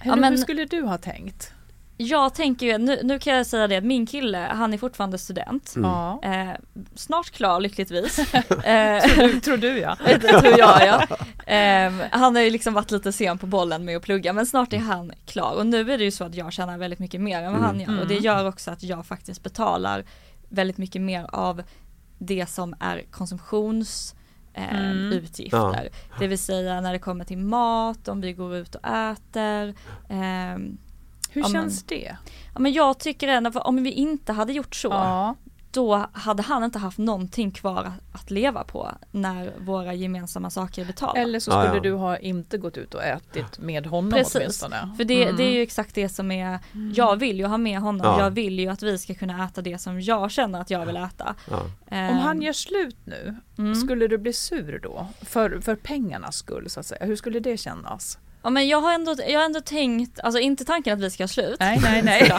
[0.00, 1.52] Hur, Ja, men- hur skulle du ha tänkt?
[1.98, 5.18] Jag tänker ju, nu, nu kan jag säga det att min kille, han är fortfarande
[5.18, 5.76] student.
[5.76, 5.90] Mm.
[5.90, 6.20] Ja.
[6.22, 6.50] Eh,
[6.94, 8.18] snart klar lyckligtvis.
[8.64, 9.96] eh, Tror, tror du ja.
[10.40, 11.06] tror jag ja.
[11.52, 14.72] Eh, han har ju liksom varit lite sen på bollen med att plugga men snart
[14.72, 17.42] är han klar och nu är det ju så att jag tjänar väldigt mycket mer
[17.42, 18.24] än vad han gör och det Mm.
[18.24, 20.04] gör också att jag faktiskt betalar
[20.48, 21.62] väldigt mycket mer av
[22.18, 24.14] det som är konsumtions
[24.54, 25.12] eh, Mm.
[25.12, 25.88] utgifter.
[26.18, 29.74] Det vill säga när det kommer till mat, om vi går ut och äter.
[31.36, 32.16] Hur Ja, men- känns det?
[32.54, 35.34] Ja men jag tycker ändå, för om vi inte hade gjort så, Ja.
[35.70, 40.86] då hade han inte haft någonting kvar att, leva på när våra gemensamma saker är
[40.86, 41.20] betalda.
[41.20, 41.80] Eller så skulle ja.
[41.80, 44.34] du ha inte gått ut och ätit med honom Precis.
[44.36, 44.94] åtminstone.
[44.96, 45.36] För det, Mm.
[45.36, 46.58] det är ju exakt det som är,
[46.94, 48.20] jag vill ju ha med honom, Ja.
[48.20, 50.96] jag vill ju att vi ska kunna äta det som jag känner att jag vill
[50.96, 51.34] äta.
[51.50, 51.60] Ja.
[51.90, 53.74] Om han Ehm, gör slut nu, mm.
[53.74, 55.06] skulle du bli sur då?
[55.22, 57.04] För, för pengarnas skull så att säga.
[57.06, 58.18] Hur skulle det kännas?
[58.46, 61.22] Ja men jag har ändå, jag har ändå tänkt, alltså inte tanken att vi ska
[61.22, 61.56] ha slut.
[61.60, 62.32] Nej, nej, nej.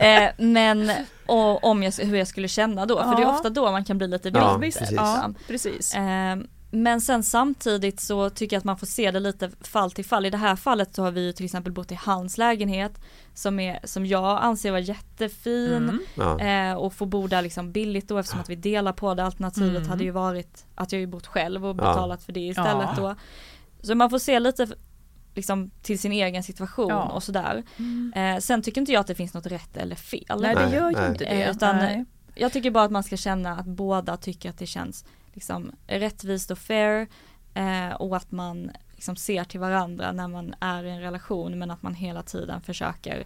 [0.26, 0.90] eh, men
[1.26, 3.34] och, om jag, hur jag skulle känna då, för det är Ja.
[3.34, 4.80] ofta då man kan bli lite Ja, bitter.
[4.80, 4.96] Precis.
[4.96, 5.94] ja, precis.
[5.94, 6.36] Eh,
[6.70, 10.26] men sen samtidigt så tycker jag att man får se det lite fall till fall.
[10.26, 12.92] I det här fallet så har vi ju till exempel bott i hans lägenhet
[13.34, 16.00] som, är, som jag anser var jättefin Mm.
[16.14, 16.40] Ja.
[16.40, 19.24] eh, och få bo där liksom billigt då eftersom att vi delar på det.
[19.24, 19.88] Alternativet Mm.
[19.88, 21.74] hade ju varit att jag ju bott själv och Ja.
[21.74, 23.02] betalat för det istället Ja.
[23.02, 23.14] då.
[23.82, 24.66] Så man får se lite
[25.38, 27.02] liksom till sin egen situation Ja.
[27.02, 27.62] och sådär.
[28.14, 30.40] Eh, sen tycker inte jag att det finns något rätt eller fel.
[30.40, 31.42] Nej, det gör ju inte det.
[31.42, 32.04] Eh, utan- nej.
[32.34, 36.50] Jag tycker bara att man ska känna att båda tycker att det känns liksom rättvist
[36.50, 37.06] och fair
[37.54, 41.70] eh, och att man liksom ser till varandra när man är i en relation men
[41.70, 43.24] att man hela tiden försöker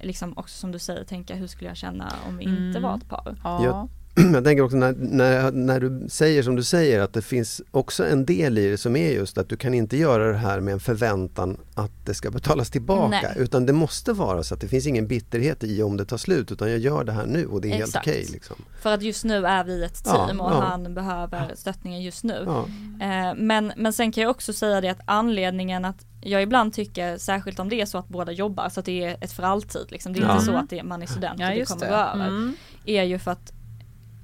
[0.00, 2.82] liksom också som du säger tänka hur skulle jag känna om vi inte Mm.
[2.82, 3.36] var ett par.
[3.44, 3.64] Ja.
[3.64, 3.88] Jag-
[4.34, 8.06] Jag tänker också när, när, när du säger som du säger att det finns också
[8.06, 10.72] en del i det som är just att du kan inte göra det här med
[10.74, 13.32] en förväntan att det ska betalas tillbaka Nej.
[13.36, 16.52] utan det måste vara så att det finns ingen bitterhet i om det tar slut
[16.52, 18.06] utan jag gör det här nu och det är Exakt.
[18.06, 18.28] helt okej.
[18.32, 18.56] liksom.
[18.82, 20.60] För att just nu är vi ett Ja, team och ja.
[20.60, 22.42] han behöver stöttningen just nu.
[22.46, 22.66] ja.
[23.06, 27.18] Eh, men, men sen kan jag också säga det att anledningen att jag ibland tycker,
[27.18, 29.86] särskilt om det är så att båda jobbar, så att det är ett för alltid
[29.90, 30.12] liksom.
[30.12, 30.32] Det är Ja.
[30.32, 31.88] inte så att det, man är student Ja, och det kommer det.
[31.88, 32.28] gå över.
[32.28, 32.54] Mm.
[32.84, 33.52] Är ju för att,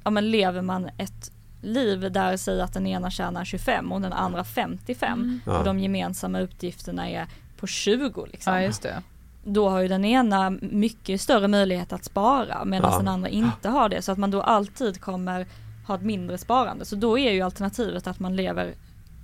[0.04, 1.30] ja men lever man ett
[1.62, 5.58] liv där säg att den ena tjänar 25 och den andra 55 Ja.
[5.58, 8.52] och de gemensamma utgifterna är på 20 liksom.
[8.54, 9.02] Ja, just det.
[9.44, 12.98] Då har ju den ena mycket större möjlighet att spara medan Ja.
[12.98, 14.02] den andra inte har det.
[14.02, 15.46] Så att man då alltid kommer
[15.86, 16.84] ha ett mindre sparande.
[16.84, 18.74] Så då är ju alternativet att man lever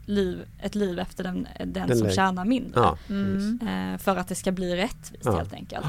[0.06, 2.80] liv, ett liv efter den, den, Den som lägg- tjänar mindre.
[2.80, 2.96] Ja.
[3.08, 3.58] Mm.
[3.92, 5.36] Eh, för att det ska bli rättvist Ja.
[5.36, 5.86] helt enkelt.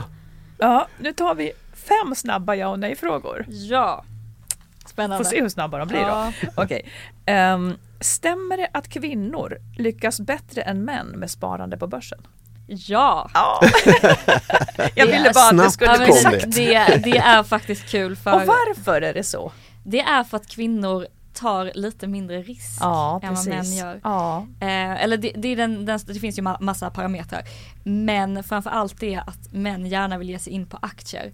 [0.58, 3.46] Ja, nu tar vi fem snabba ja och nej frågor.
[3.50, 4.04] Ja.
[5.02, 5.24] Spännande.
[5.26, 6.06] Får se hur snabba de blir då.
[6.08, 6.32] Ja.
[6.56, 6.90] Okej.
[7.26, 12.20] Ehm, stämmer det att kvinnor lyckas bättre än män med sparande på börsen?
[12.68, 13.30] ja.
[13.34, 13.62] Ja.
[14.96, 16.56] Jag ville bara att det skulle Ja, bli sagt.
[16.56, 19.52] det, det, är faktiskt kul för Och varför är det så?
[19.84, 24.00] det är för att kvinnor tar lite mindre risk Ja, än vad män gör.
[24.04, 24.48] Ja.
[24.60, 27.42] Eh, eller det, det, är den, den, det finns ju ma- massa parametrar.
[27.84, 31.32] Men framförallt det att män gärna vill ge sig in på aktier.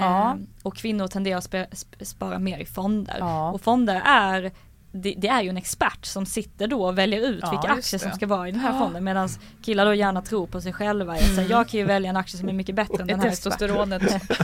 [0.00, 0.36] Ja.
[0.62, 3.16] Och kvinnor tenderar att spara mer i fonder.
[3.18, 3.50] Ja.
[3.50, 4.52] Och fonder är
[4.92, 7.98] det, det är ju en expert som sitter då och väljer ut Ja, vilka aktier
[7.98, 8.78] som ska vara i den här Ja.
[8.78, 9.28] fonden medan
[9.64, 11.16] killar då gärna tror på sig själva.
[11.16, 11.36] Mm.
[11.36, 13.30] Så jag kan ju välja en aktie som är mycket bättre än den här.
[13.30, 14.02] Testosteronet.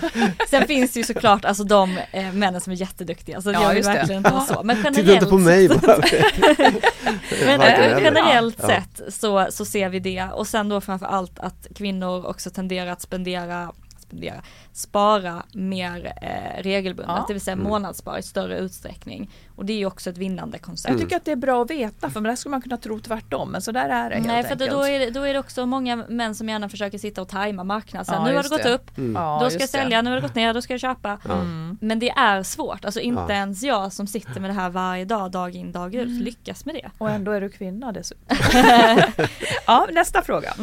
[0.50, 3.40] Sen finns det ju såklart alltså de eh, männen som är jätteduktiga.
[3.42, 4.62] Så Ja, jag vill verkligen inte ha så.
[4.62, 5.68] Men generellt, Titta inte på mig
[7.46, 8.66] men eh, generellt Ja.
[8.66, 12.90] sett så, så ser vi det och sen då framför allt att kvinnor också tenderar
[12.90, 13.72] att spendera
[14.12, 14.42] rekommendera.
[14.72, 17.24] Spara mer eh, regelbundet, Ja.
[17.28, 17.66] det vill säga Mm.
[17.68, 19.30] månadsspara i större utsträckning.
[19.56, 20.90] Och det är ju också ett vinnande koncept.
[20.92, 23.50] Jag tycker att det är bra att veta för där skulle man kunna tro tvärtom
[23.52, 24.70] men så där är det helt Nej för enkelt.
[24.70, 27.64] då är, det, då är det också många män som gärna försöker sitta och tajma
[27.64, 28.14] marknaden.
[28.14, 28.74] Ja, nu har det gått det.
[28.74, 29.14] upp, Mm.
[29.14, 29.66] Då ska jag det.
[29.66, 31.18] sälja, nu har det gått ner, då ska jag köpa.
[31.24, 31.78] Mm.
[31.80, 33.32] Men det är svårt, alltså inte Ja.
[33.34, 36.74] ens jag som sitter med det här varje dag, dag in dag ut, lyckas med
[36.74, 36.90] det.
[36.98, 38.36] Och ändå är du kvinna dessutom.
[39.66, 40.54] ja, nästa fråga.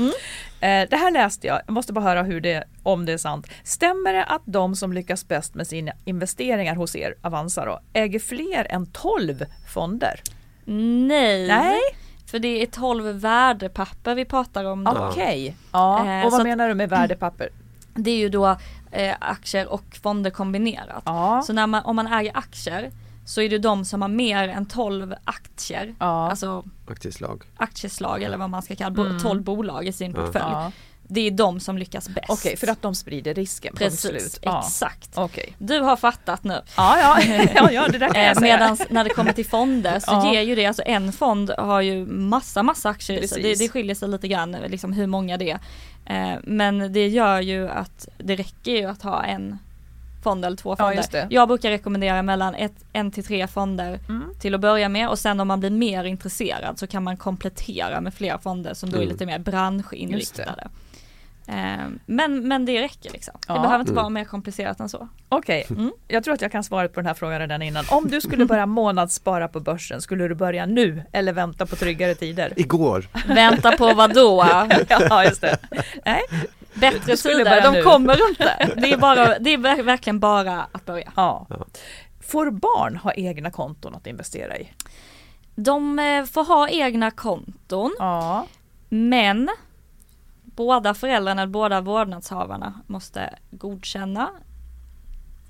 [0.62, 3.48] Eh, det här läste jag, jag måste bara höra hur det, om det är sant.
[3.64, 8.20] Stämmer det att de som lyckas bäst med sina investeringar hos er, Avanza då, äger
[8.20, 10.22] fler än 12 fonder?
[10.66, 11.80] Nej, Nej,
[12.32, 15.10] för det är 12 värdepapper vi pratar om då.
[15.12, 15.56] okej.
[15.72, 16.20] Ja.
[16.20, 17.50] Eh, och vad menar du med värdepapper?
[17.94, 18.58] Det är ju då
[18.92, 21.04] eh, aktier och fonder kombinerat.
[21.06, 21.42] Ja.
[21.46, 22.92] Så när man, om man äger aktier
[23.30, 26.30] så är det de som har mer än 12 aktier, Ja.
[26.30, 27.44] alltså Aktieslag.
[27.58, 29.20] aktieslag eller vad man ska kalla Mm.
[29.20, 30.44] 12 bolag i sin portfölj.
[30.52, 30.72] Ja.
[31.12, 32.30] Det är de som lyckas bäst.
[32.30, 33.76] Okej, för att de sprider risken.
[33.76, 34.40] Precis.
[34.44, 34.64] Ja.
[34.66, 35.10] exakt.
[35.18, 35.56] Okej.
[35.58, 36.62] Du har fattat nu.
[36.78, 37.22] Ja, ja,
[37.56, 38.58] ja, ja, det där kan jag Eh, säga.
[38.58, 40.34] Medan när det kommer till fonder så Ja.
[40.34, 43.44] ger ju det, alltså en fond har ju massa massa aktier i sig.
[43.44, 45.60] Det, det skiljer sig lite grann liksom hur många det är.
[46.34, 49.60] Eh, Men det gör ju att det räcker ju att ha en
[50.24, 50.94] fond eller två Ja, fonder.
[50.96, 51.28] just det.
[51.30, 54.24] Jag brukar rekommendera mellan ett, en till tre fonder Mm.
[54.40, 58.02] till att börja med och sen om man blir mer intresserad så kan man komplettera
[58.02, 59.12] med fler fonder som då är Mm.
[59.14, 60.68] lite mer branschinriktade.
[61.48, 61.56] Eh,
[62.06, 63.34] Men, men det räcker liksom.
[63.48, 63.62] Det Ja.
[63.62, 64.02] behöver inte Mm.
[64.04, 65.08] vara mer komplicerat än så.
[65.30, 65.92] Okej, Mm.
[66.08, 67.86] jag tror att jag kan svaret på den här frågan redan innan.
[67.92, 72.16] Om du skulle börja månadsspara på börsen, skulle du börja nu eller vänta på tryggare
[72.16, 72.54] tider?
[72.56, 73.08] Igår.
[73.28, 74.46] Vänta på vad då?
[75.10, 75.58] ja, just det.
[76.06, 76.22] Nej,
[76.74, 77.84] Bättre tider, de nu.
[77.84, 78.70] kommer inte.
[78.78, 81.12] Det är, bara, det är ver- verkligen bara att börja.
[81.16, 81.48] ja.
[82.22, 84.72] Får barn ha egna konton att investera i?
[85.56, 88.46] De eh, får ha egna konton, Ja.
[88.90, 89.50] men
[90.44, 94.30] båda föräldrarna, båda vårdnadshavarna måste godkänna.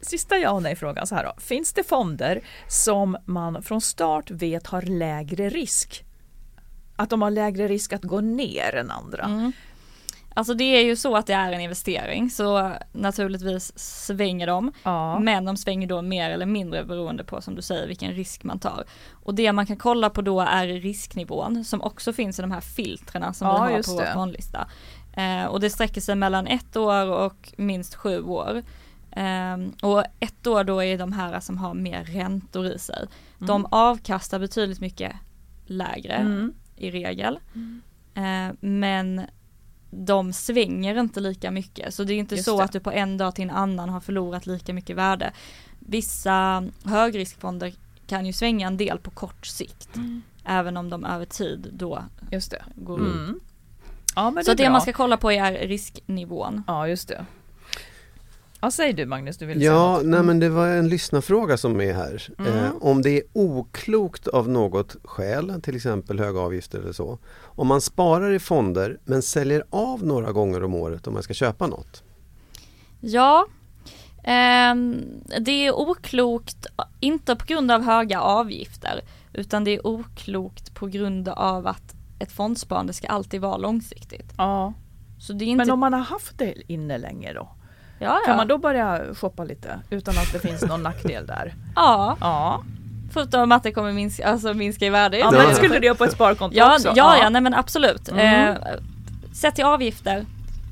[0.02, 1.34] Sista ja och nej frågan så här då.
[1.42, 6.04] Finns det fonder som man från start vet har lägre risk?
[6.96, 9.24] Att de har lägre risk att gå ner än andra?
[9.24, 9.52] Mm.
[10.40, 14.72] Alltså det är ju så att det är en investering så naturligtvis svänger de.
[14.84, 15.20] Ja.
[15.20, 18.60] Men de svänger då mer eller mindre beroende på som du säger vilken risk man
[18.60, 18.84] tar.
[19.12, 22.62] Och det man kan kolla på då är risknivån som också finns i de här
[22.62, 24.68] filtrerna som Ja, vi har på vår fondlista.
[25.14, 28.64] Eh, och det sträcker sig mellan ett år och minst sju år.
[29.12, 33.08] Ehm, och ett år då är de här som har mer räntor i sig.
[33.38, 35.12] De avkastar betydligt mycket
[35.66, 36.54] lägre Mm.
[36.76, 37.40] i regel.
[38.14, 39.22] Eh, men
[39.90, 42.64] de svänger inte lika mycket så det är inte Just så det.
[42.64, 45.32] att du på en dag till en annan har förlorat lika mycket värde.
[45.80, 47.74] Vissa högriskfonder
[48.08, 49.90] kan ju svänga en del på kort sikt
[50.44, 52.64] även om de över tid då Just det.
[52.76, 53.12] går Mm.
[53.12, 53.16] upp.
[53.30, 53.40] Mm.
[54.16, 56.64] Ja, Så det det man ska kolla på är risknivån.
[56.68, 57.26] Ja, just det.
[58.62, 60.06] Ja, säg du Magnus, du vill säga Ja, något.
[60.06, 62.28] nej men det var en lyssnarfråga som är här.
[62.40, 62.54] Mm.
[62.54, 67.20] Eh, om det är oklokt av något skäl, till exempel höga avgifter eller så.
[67.42, 71.34] Om man sparar i fonder men säljer av några gånger om året om man ska
[71.34, 72.04] köpa något.
[73.00, 73.46] Ja,
[74.24, 75.02] ehm,
[75.40, 76.66] det är oklokt,
[77.00, 79.02] inte på grund av höga avgifter,
[79.34, 84.34] utan det är oklokt på grund av att ett fondsparande ska alltid vara långsiktigt.
[84.38, 84.74] Ja.
[85.20, 87.50] Så det är inte, Men om man har haft det inne länge då?
[88.00, 88.22] Ja, ja.
[88.26, 91.54] Kan man då börja shoppa lite utan att det finns någon nackdel där?
[91.76, 92.64] Ja, Ja,
[93.14, 95.18] förutom att det kommer minska, alltså minska i värde.
[95.18, 96.94] ja men skulle det göra på ett sparkonto ja, också?
[96.96, 98.10] ja, ja, nej men absolut.
[98.10, 98.48] Mm.
[98.50, 98.56] Eh,
[99.34, 100.26] sett till avgifter,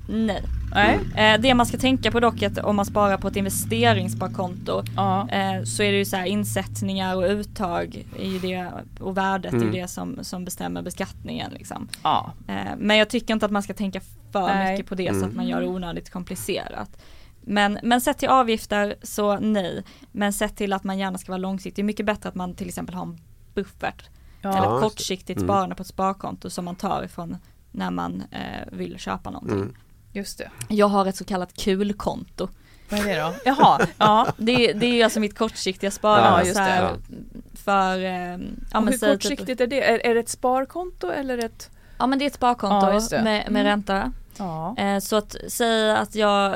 [0.10, 0.44] nej.
[0.74, 1.00] Nej?
[1.16, 4.84] Eh, det man ska tänka på dock är att om man sparar på ett investeringssparkonto
[4.96, 5.30] Ja.
[5.30, 9.54] eh, så är det ju så här insättningar och uttag är ju det, och värdet
[9.54, 9.74] är Mm.
[9.74, 11.88] ju det som, som bestämmer beskattningen liksom.
[12.04, 12.32] ja.
[12.48, 14.02] Eh, men jag tycker inte att man ska tänka
[14.32, 14.72] för Nej.
[14.72, 15.30] mycket på det så Mm.
[15.30, 16.98] att man gör det onödigt komplicerat.
[17.42, 19.84] Men, men sett till avgifter så nej.
[20.12, 21.84] Men sett till att man gärna ska vara långsiktig.
[21.84, 23.18] Det är mycket bättre att man till exempel har en
[23.54, 24.10] buffert.
[24.42, 24.50] Ja.
[24.58, 25.48] Eller kortsiktigt Mm.
[25.48, 27.38] sparande på ett sparkonto som man tar ifrån
[27.72, 28.42] när man eh,
[28.78, 29.78] vill köpa någonting.
[30.14, 30.22] Mm.
[30.24, 30.50] Just det.
[30.70, 32.48] Jag har ett så kallat kulkonto.
[32.90, 33.34] Vad är det då?
[33.46, 34.28] Jaha, ja.
[34.38, 36.30] Det, det är alltså mitt kortsiktiga sparande.
[36.40, 38.38] Ja, just så här, det, För, eh,
[38.74, 39.84] ja, hur säg typ- kortsiktigt är det?
[39.90, 41.70] Är, är det ett sparkonto eller ett?
[41.98, 43.64] Ja men det är ett sparkonto Ja, med, med Mm.
[43.64, 44.12] ränta.
[44.38, 44.76] Ja.
[44.78, 46.56] Eh, så att säg att jag,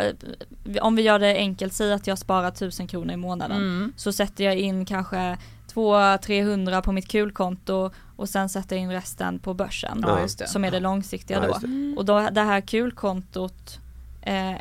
[0.82, 3.58] om vi gör det enkelt, säg att jag sparar 1000 kronor i månaden.
[3.58, 3.94] Mm.
[3.98, 5.38] Så sätter jag in kanske
[5.76, 10.00] 200-300 på mitt kulkonto och sen sätter jag in resten på börsen.
[10.08, 10.48] Ja, just det.
[10.48, 11.48] Som är det långsiktiga Ja, då.
[11.48, 11.94] just det.
[11.98, 13.80] Och då det här kulkontot
[14.22, 14.56] eh,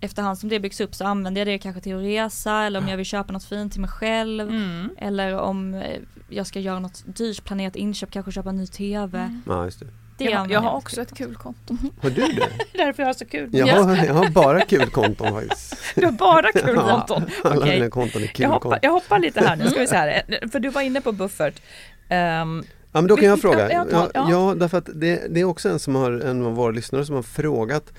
[0.00, 2.88] Efterhand som det byggs upp så använder jag det kanske till att resa eller om
[2.88, 4.48] jag vill köpa något fint till mig själv.
[4.48, 4.90] Mm.
[4.98, 9.40] Eller om eh, jag ska göra något dyrt planerat inköp, kanske köpa en ny TV.
[9.46, 9.82] Ja, just
[10.24, 10.30] det.
[10.30, 11.76] Jag, jag har också ett kul konto.
[12.02, 12.48] Har du det?
[12.78, 13.48] Därför jag har så kul.
[13.52, 15.76] Jag har, jag har bara kul konton faktiskt.
[15.94, 16.90] Du har bara kul Ja.
[17.06, 17.30] konton.
[17.44, 17.74] Alla Okej.
[17.74, 18.78] mina konton är kul Jag, hoppar, konton.
[18.82, 20.22] jag hoppar lite här nu, ska vi se här.
[20.52, 21.62] För du var inne på buffert.
[22.08, 23.72] Ehm, Ja men då kan jag fråga.
[23.72, 24.26] ja, Ja, ja.
[24.30, 27.14] ja därför att det, det är också en som har, en av våra lyssnare som
[27.14, 27.92] har frågat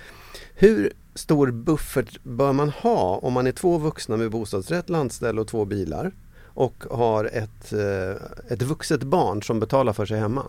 [0.56, 5.48] Hur stor buffert bör man ha om man är två vuxna med bostadsrätt, landställe och
[5.48, 6.12] två bilar
[6.46, 10.46] och har ett, eh, ett vuxet barn som betalar för sig hemma?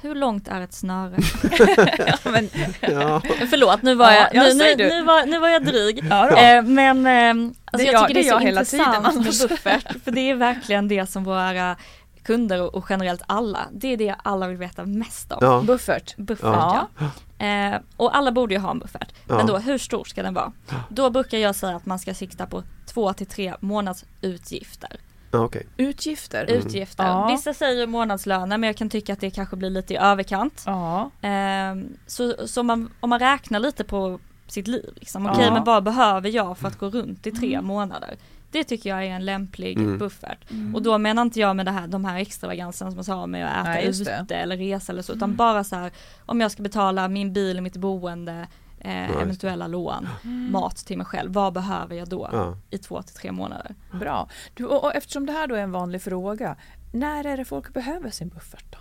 [0.00, 1.16] Hur långt är ett snöre?
[2.06, 2.48] ja, men,
[2.80, 6.04] Ja, Förlåt, nu var Ja, jag, ja, nu, nu, nu, var, nu var jag dryg.
[6.10, 6.36] ja.
[6.36, 9.22] Eh, men eh, alltså jag jag- tycker det är, är så jag hela intressant tiden
[9.24, 10.04] med buffert.
[10.04, 11.76] För det är verkligen det som våra
[12.22, 15.38] kunder och, generellt alla, det är det alla vill veta mest om.
[15.40, 16.16] ja, Buffert.
[16.16, 16.88] Buffert Ja.
[16.98, 17.46] ja.
[17.46, 19.08] Eh, och alla borde ju ha en buffert.
[19.28, 19.36] Ja.
[19.36, 20.52] Men då hur stor ska den vara?
[20.88, 24.90] Då brukar jag säga att man ska sikta på två till tre månadsutgifter.
[25.30, 25.66] Okej.
[25.76, 26.44] Utgifter.
[26.50, 27.04] Utgifter.
[27.04, 27.26] Ja.
[27.30, 30.62] Vissa säger månadslöner men jag kan tycka att det kanske blir lite i överkant.
[30.66, 31.10] Ja.
[31.22, 35.26] Ehm, så så man, om man räknar lite på sitt liv, liksom.
[35.26, 35.52] okej Ja.
[35.52, 37.64] men vad behöver jag för att gå runt i tre Mm.
[37.66, 38.16] månader?
[38.50, 39.98] Det tycker jag är en lämplig Mm.
[39.98, 40.38] buffert.
[40.74, 43.46] Och då menar inte jag med det här, de här extravaganserna som man sa med
[43.46, 44.20] att äta Nej, just det.
[44.22, 45.36] ute eller resa eller så, utan Mm.
[45.36, 45.90] bara så här
[46.26, 48.46] om jag ska betala min bil, mitt boende,
[48.80, 50.08] eh, eventuella lån,
[50.50, 52.56] mat till mig själv, vad behöver jag då Ja.
[52.70, 53.74] i två till tre månader?
[54.00, 54.28] Bra.
[54.54, 56.56] Du, och, och eftersom det här då är en vanlig fråga,
[56.92, 58.64] när är det folk behöver sin buffert?
[58.70, 58.78] Då?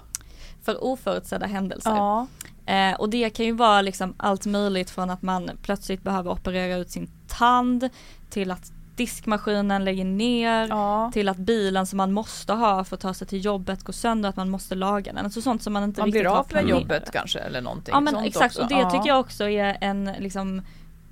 [0.63, 1.95] För oförutsedda händelser.
[1.95, 2.27] Ja.
[2.65, 6.75] Eh, och det kan ju vara liksom allt möjligt från att man plötsligt behöver operera
[6.77, 7.89] ut sin tand
[8.29, 11.12] till att diskmaskinen lägger ner ja.
[11.13, 14.29] till att bilen som man måste ha för att ta sig till jobbet går sönder
[14.29, 15.25] att man måste laga den.
[15.25, 17.93] Alltså sånt som man inte Man riktigt blir har av med jobbet kanske eller någonting.
[17.93, 18.63] Ja men exakt också.
[18.63, 18.91] och det ja.
[18.91, 20.62] tycker jag också är en liksom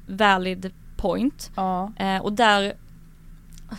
[0.07, 1.51] valid point.
[1.55, 1.91] Ja.
[1.97, 2.73] Eh, och där,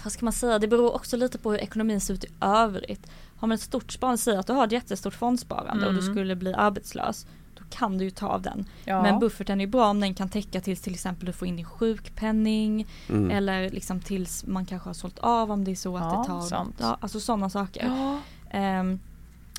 [0.05, 3.07] vad ska man säga, det beror också lite på hur ekonomin ser ut i övrigt.
[3.39, 6.15] Har man ett stort sparande, säg att du har ett jättestort fondsparande och du Mm.
[6.15, 7.27] skulle bli arbetslös.
[7.71, 8.65] Kan du ju ta av den.
[8.85, 9.03] Ja.
[9.03, 11.65] Men bufferten är bra om den kan täcka tills till exempel du får in din
[11.65, 13.31] sjukpenning Mm.
[13.31, 16.27] eller liksom tills man kanske har sålt av om det är så att Ja, det
[16.27, 16.77] tar, sant.
[16.81, 17.87] ja, alltså sådana saker.
[17.87, 18.19] ja.
[18.51, 18.99] Ehm,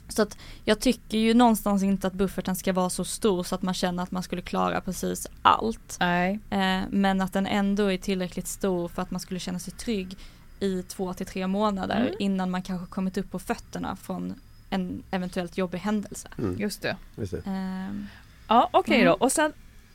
[0.09, 3.61] så att jag tycker ju någonstans inte att bufferten ska vara så stor så att
[3.61, 5.97] man känner att man skulle klara precis allt.
[5.99, 6.39] Nej.
[6.49, 10.17] Eh, men att den ändå är tillräckligt stor för att man skulle känna sig trygg
[10.59, 12.13] i två till tre månader Mm.
[12.19, 14.33] innan man kanske kommit upp på fötterna från
[14.69, 16.27] en eventuellt jobbig händelse.
[16.37, 16.59] Mm.
[16.59, 16.95] Just det.
[17.15, 17.41] Just det.
[17.45, 18.07] Ehm,
[18.47, 19.05] Ja, okej Mm.
[19.07, 19.13] då.
[19.13, 19.53] Och sen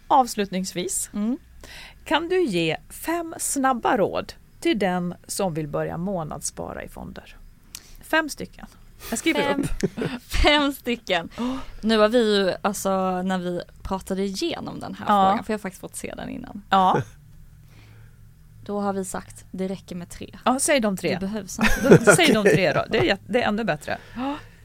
[0.09, 1.39] avslutningsvis, mm.
[2.05, 7.37] kan du ge fem snabba råd till den som vill börja månadsspara i fonder?
[8.03, 8.67] Fem stycken.
[9.11, 9.61] Jag skriver Fem.
[9.63, 10.23] upp.
[10.23, 11.29] Fem stycken.
[11.81, 15.29] Nu har vi ju, alltså när vi pratade igenom den här Ja.
[15.31, 16.63] frågan, för jag har faktiskt fått se den innan.
[16.71, 17.03] Ja.
[18.65, 20.39] Då har vi sagt, det räcker med tre.
[20.45, 21.19] ja, säg de Det tre.
[21.19, 22.05] behövs inte.
[22.17, 23.99] Säg de tre då, det är, jätte- det är ännu bättre.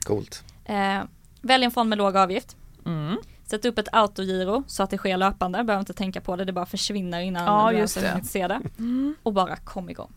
[0.08, 0.44] Coolt.
[0.66, 1.00] Eh,
[1.42, 2.56] välj en fond med låg avgift.
[2.86, 3.18] Mm.
[3.46, 6.54] Sätt upp ett autogiro så att det sker löpande, behöver inte tänka på det, det
[6.54, 8.14] bara försvinner innan Ja, du just ens har det.
[8.20, 8.62] hunnit se det.
[8.80, 9.16] Mm.
[9.24, 10.12] Och bara kom igång.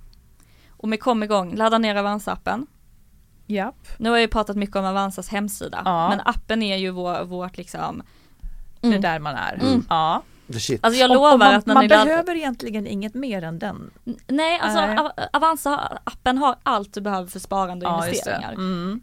[0.71, 2.67] Och med kom igång, ladda ner Avanza-appen.
[3.47, 3.89] Japp.
[3.99, 6.09] Nu har jag ju pratat mycket om Avanzas hemsida, Ja.
[6.09, 8.03] men appen är ju vår, vårt liksom
[8.81, 9.03] Det är Mm.
[9.03, 9.55] där man är.
[9.55, 9.85] Mm.
[9.89, 10.23] Ja.
[10.81, 13.91] Alltså jag lovar och man, att man behöver egentligen inget mer än den.
[14.27, 14.99] Nej, alltså Nej.
[14.99, 18.31] Av- Avanza-appen har allt du behöver för sparande och Ja, just det.
[18.31, 18.53] investeringar.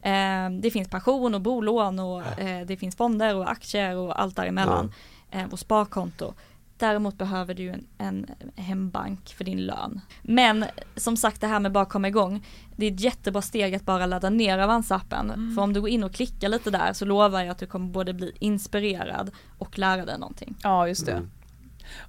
[0.02, 0.56] Mm.
[0.56, 4.36] Eh, det finns pension och bolån och eh, det finns fonder och aktier och allt
[4.36, 4.92] däremellan.
[5.32, 6.34] Eh, och sparkonto.
[6.80, 10.02] Däremot behöver du en, en hembank för din lön.
[10.22, 12.46] Men som sagt det här med bara komma igång.
[12.76, 15.32] Det är ett jättebra steg att bara ladda ner Avanza-appen.
[15.34, 15.56] Mm.
[15.56, 17.88] För om du går in och klickar lite där så lovar jag att du kommer
[17.90, 20.56] både bli inspirerad och lära dig någonting.
[20.64, 21.12] Ja, just det.
[21.12, 21.32] Mm.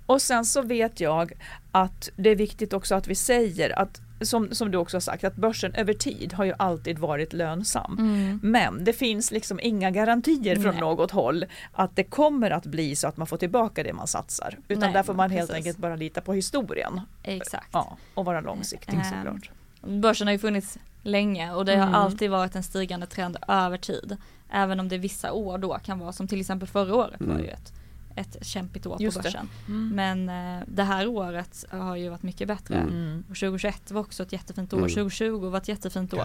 [0.07, 1.33] Och sen så vet jag
[1.73, 5.25] att det är viktigt också att vi säger att som, som du också har sagt
[5.25, 8.39] att börsen över tid har ju alltid varit lönsam.
[8.43, 10.81] Men det finns liksom inga garantier från Nej.
[10.81, 14.59] något håll att det kommer att bli så att man får tillbaka det man satsar.
[14.69, 15.55] Utan Nej, där får man helt precis.
[15.67, 17.01] enkelt bara lita på historien.
[17.23, 17.69] Exakt.
[17.73, 19.51] Ja, och vara långsiktig Ehm, såklart.
[19.83, 21.95] Börsen har ju funnits länge och det har Mm.
[21.95, 24.17] alltid varit en stigande trend över tid.
[24.53, 27.43] Även om det vissa år då kan vara som till exempel förra året var Mm.
[27.45, 27.73] ju ett,
[28.19, 29.27] ett kämpigt år Just på det.
[29.29, 29.49] börsen.
[29.69, 29.89] Mm.
[29.89, 30.29] Men
[30.59, 32.75] eh, det här året har ju varit mycket bättre.
[32.75, 32.89] Mm.
[32.95, 33.21] Mm.
[33.21, 34.89] Och 2021 var också ett jättefint år, Mm.
[34.89, 36.25] 2020 var ett jättefint år.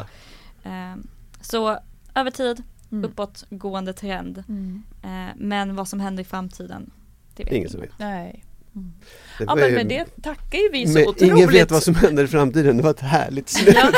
[0.64, 0.70] Ja.
[0.92, 0.96] Eh,
[1.42, 1.80] så
[2.16, 3.06] över tid, Mm.
[3.10, 4.44] uppåtgående trend.
[4.48, 4.84] Mm.
[5.04, 6.92] Eh, men vad som händer i framtiden,
[7.36, 8.00] det vet Ingen som vet.
[8.00, 8.44] Nej.
[9.38, 11.22] Det Ja men med det tackar ju vi så men otroligt.
[11.22, 13.76] ingen vet vad som händer i framtiden, det var ett härligt slut.
[13.76, 13.92] Ja,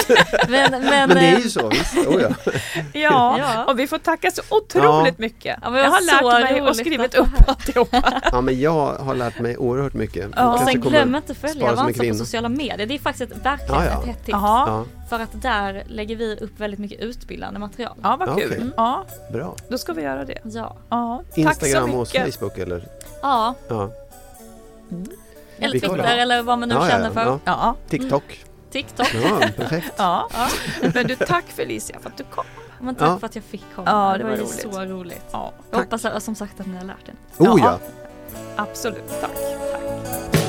[0.49, 1.97] men, men, Men det är eh, ju så, visst.
[1.97, 2.29] Oh, ja.
[2.93, 3.65] Ja, Ja.
[3.65, 5.13] och vi får tacka så otroligt Ja.
[5.17, 5.59] mycket.
[5.61, 8.21] Ja, jag har så lärt mig och skrivit att upp alltihopa.
[8.31, 10.29] ja, men jag har lärt mig oerhört mycket.
[10.35, 10.53] Ja.
[10.53, 12.85] Och sen glöm inte att följa Avanza på sociala medier.
[12.87, 13.99] Det är faktiskt ett, verkligen Ja, ja.
[14.01, 14.29] ett hett tips.
[14.31, 14.63] Jaha.
[14.67, 17.97] Ja, För att där lägger vi upp väldigt mycket utbildande material.
[18.03, 18.51] Ja, vad kul.
[18.55, 18.69] okej.
[18.77, 19.55] Ja, bra.
[19.69, 20.39] då ska vi göra det.
[20.43, 20.75] Ja.
[20.89, 22.07] Ja, tack så Instagram och.
[22.07, 22.87] Facebook eller?
[23.21, 23.91] Ja, Ja.
[25.59, 25.95] Eller Vi kollar.
[26.03, 27.25] Twitter eller vad man nu Ja, känner ja, för.
[27.25, 27.39] ja.
[27.45, 28.45] Ja, TikTok.
[28.71, 29.13] TikTok.
[29.13, 29.93] Ja, perfekt.
[29.97, 30.29] ja.
[30.93, 32.45] Men du, tack Felicia för att du kom.
[32.79, 33.19] Men tack Ja.
[33.19, 33.89] för att jag fick komma.
[33.91, 34.61] Ja, det var, var ju roligt.
[34.61, 35.25] så roligt.
[35.31, 37.15] Ja, Jag hoppas som sagt att ni har lärt er.
[37.37, 37.79] Oh Ja.
[37.79, 37.79] ja.
[38.55, 39.03] absolut.
[39.21, 39.31] Tack.
[39.71, 40.44] tack.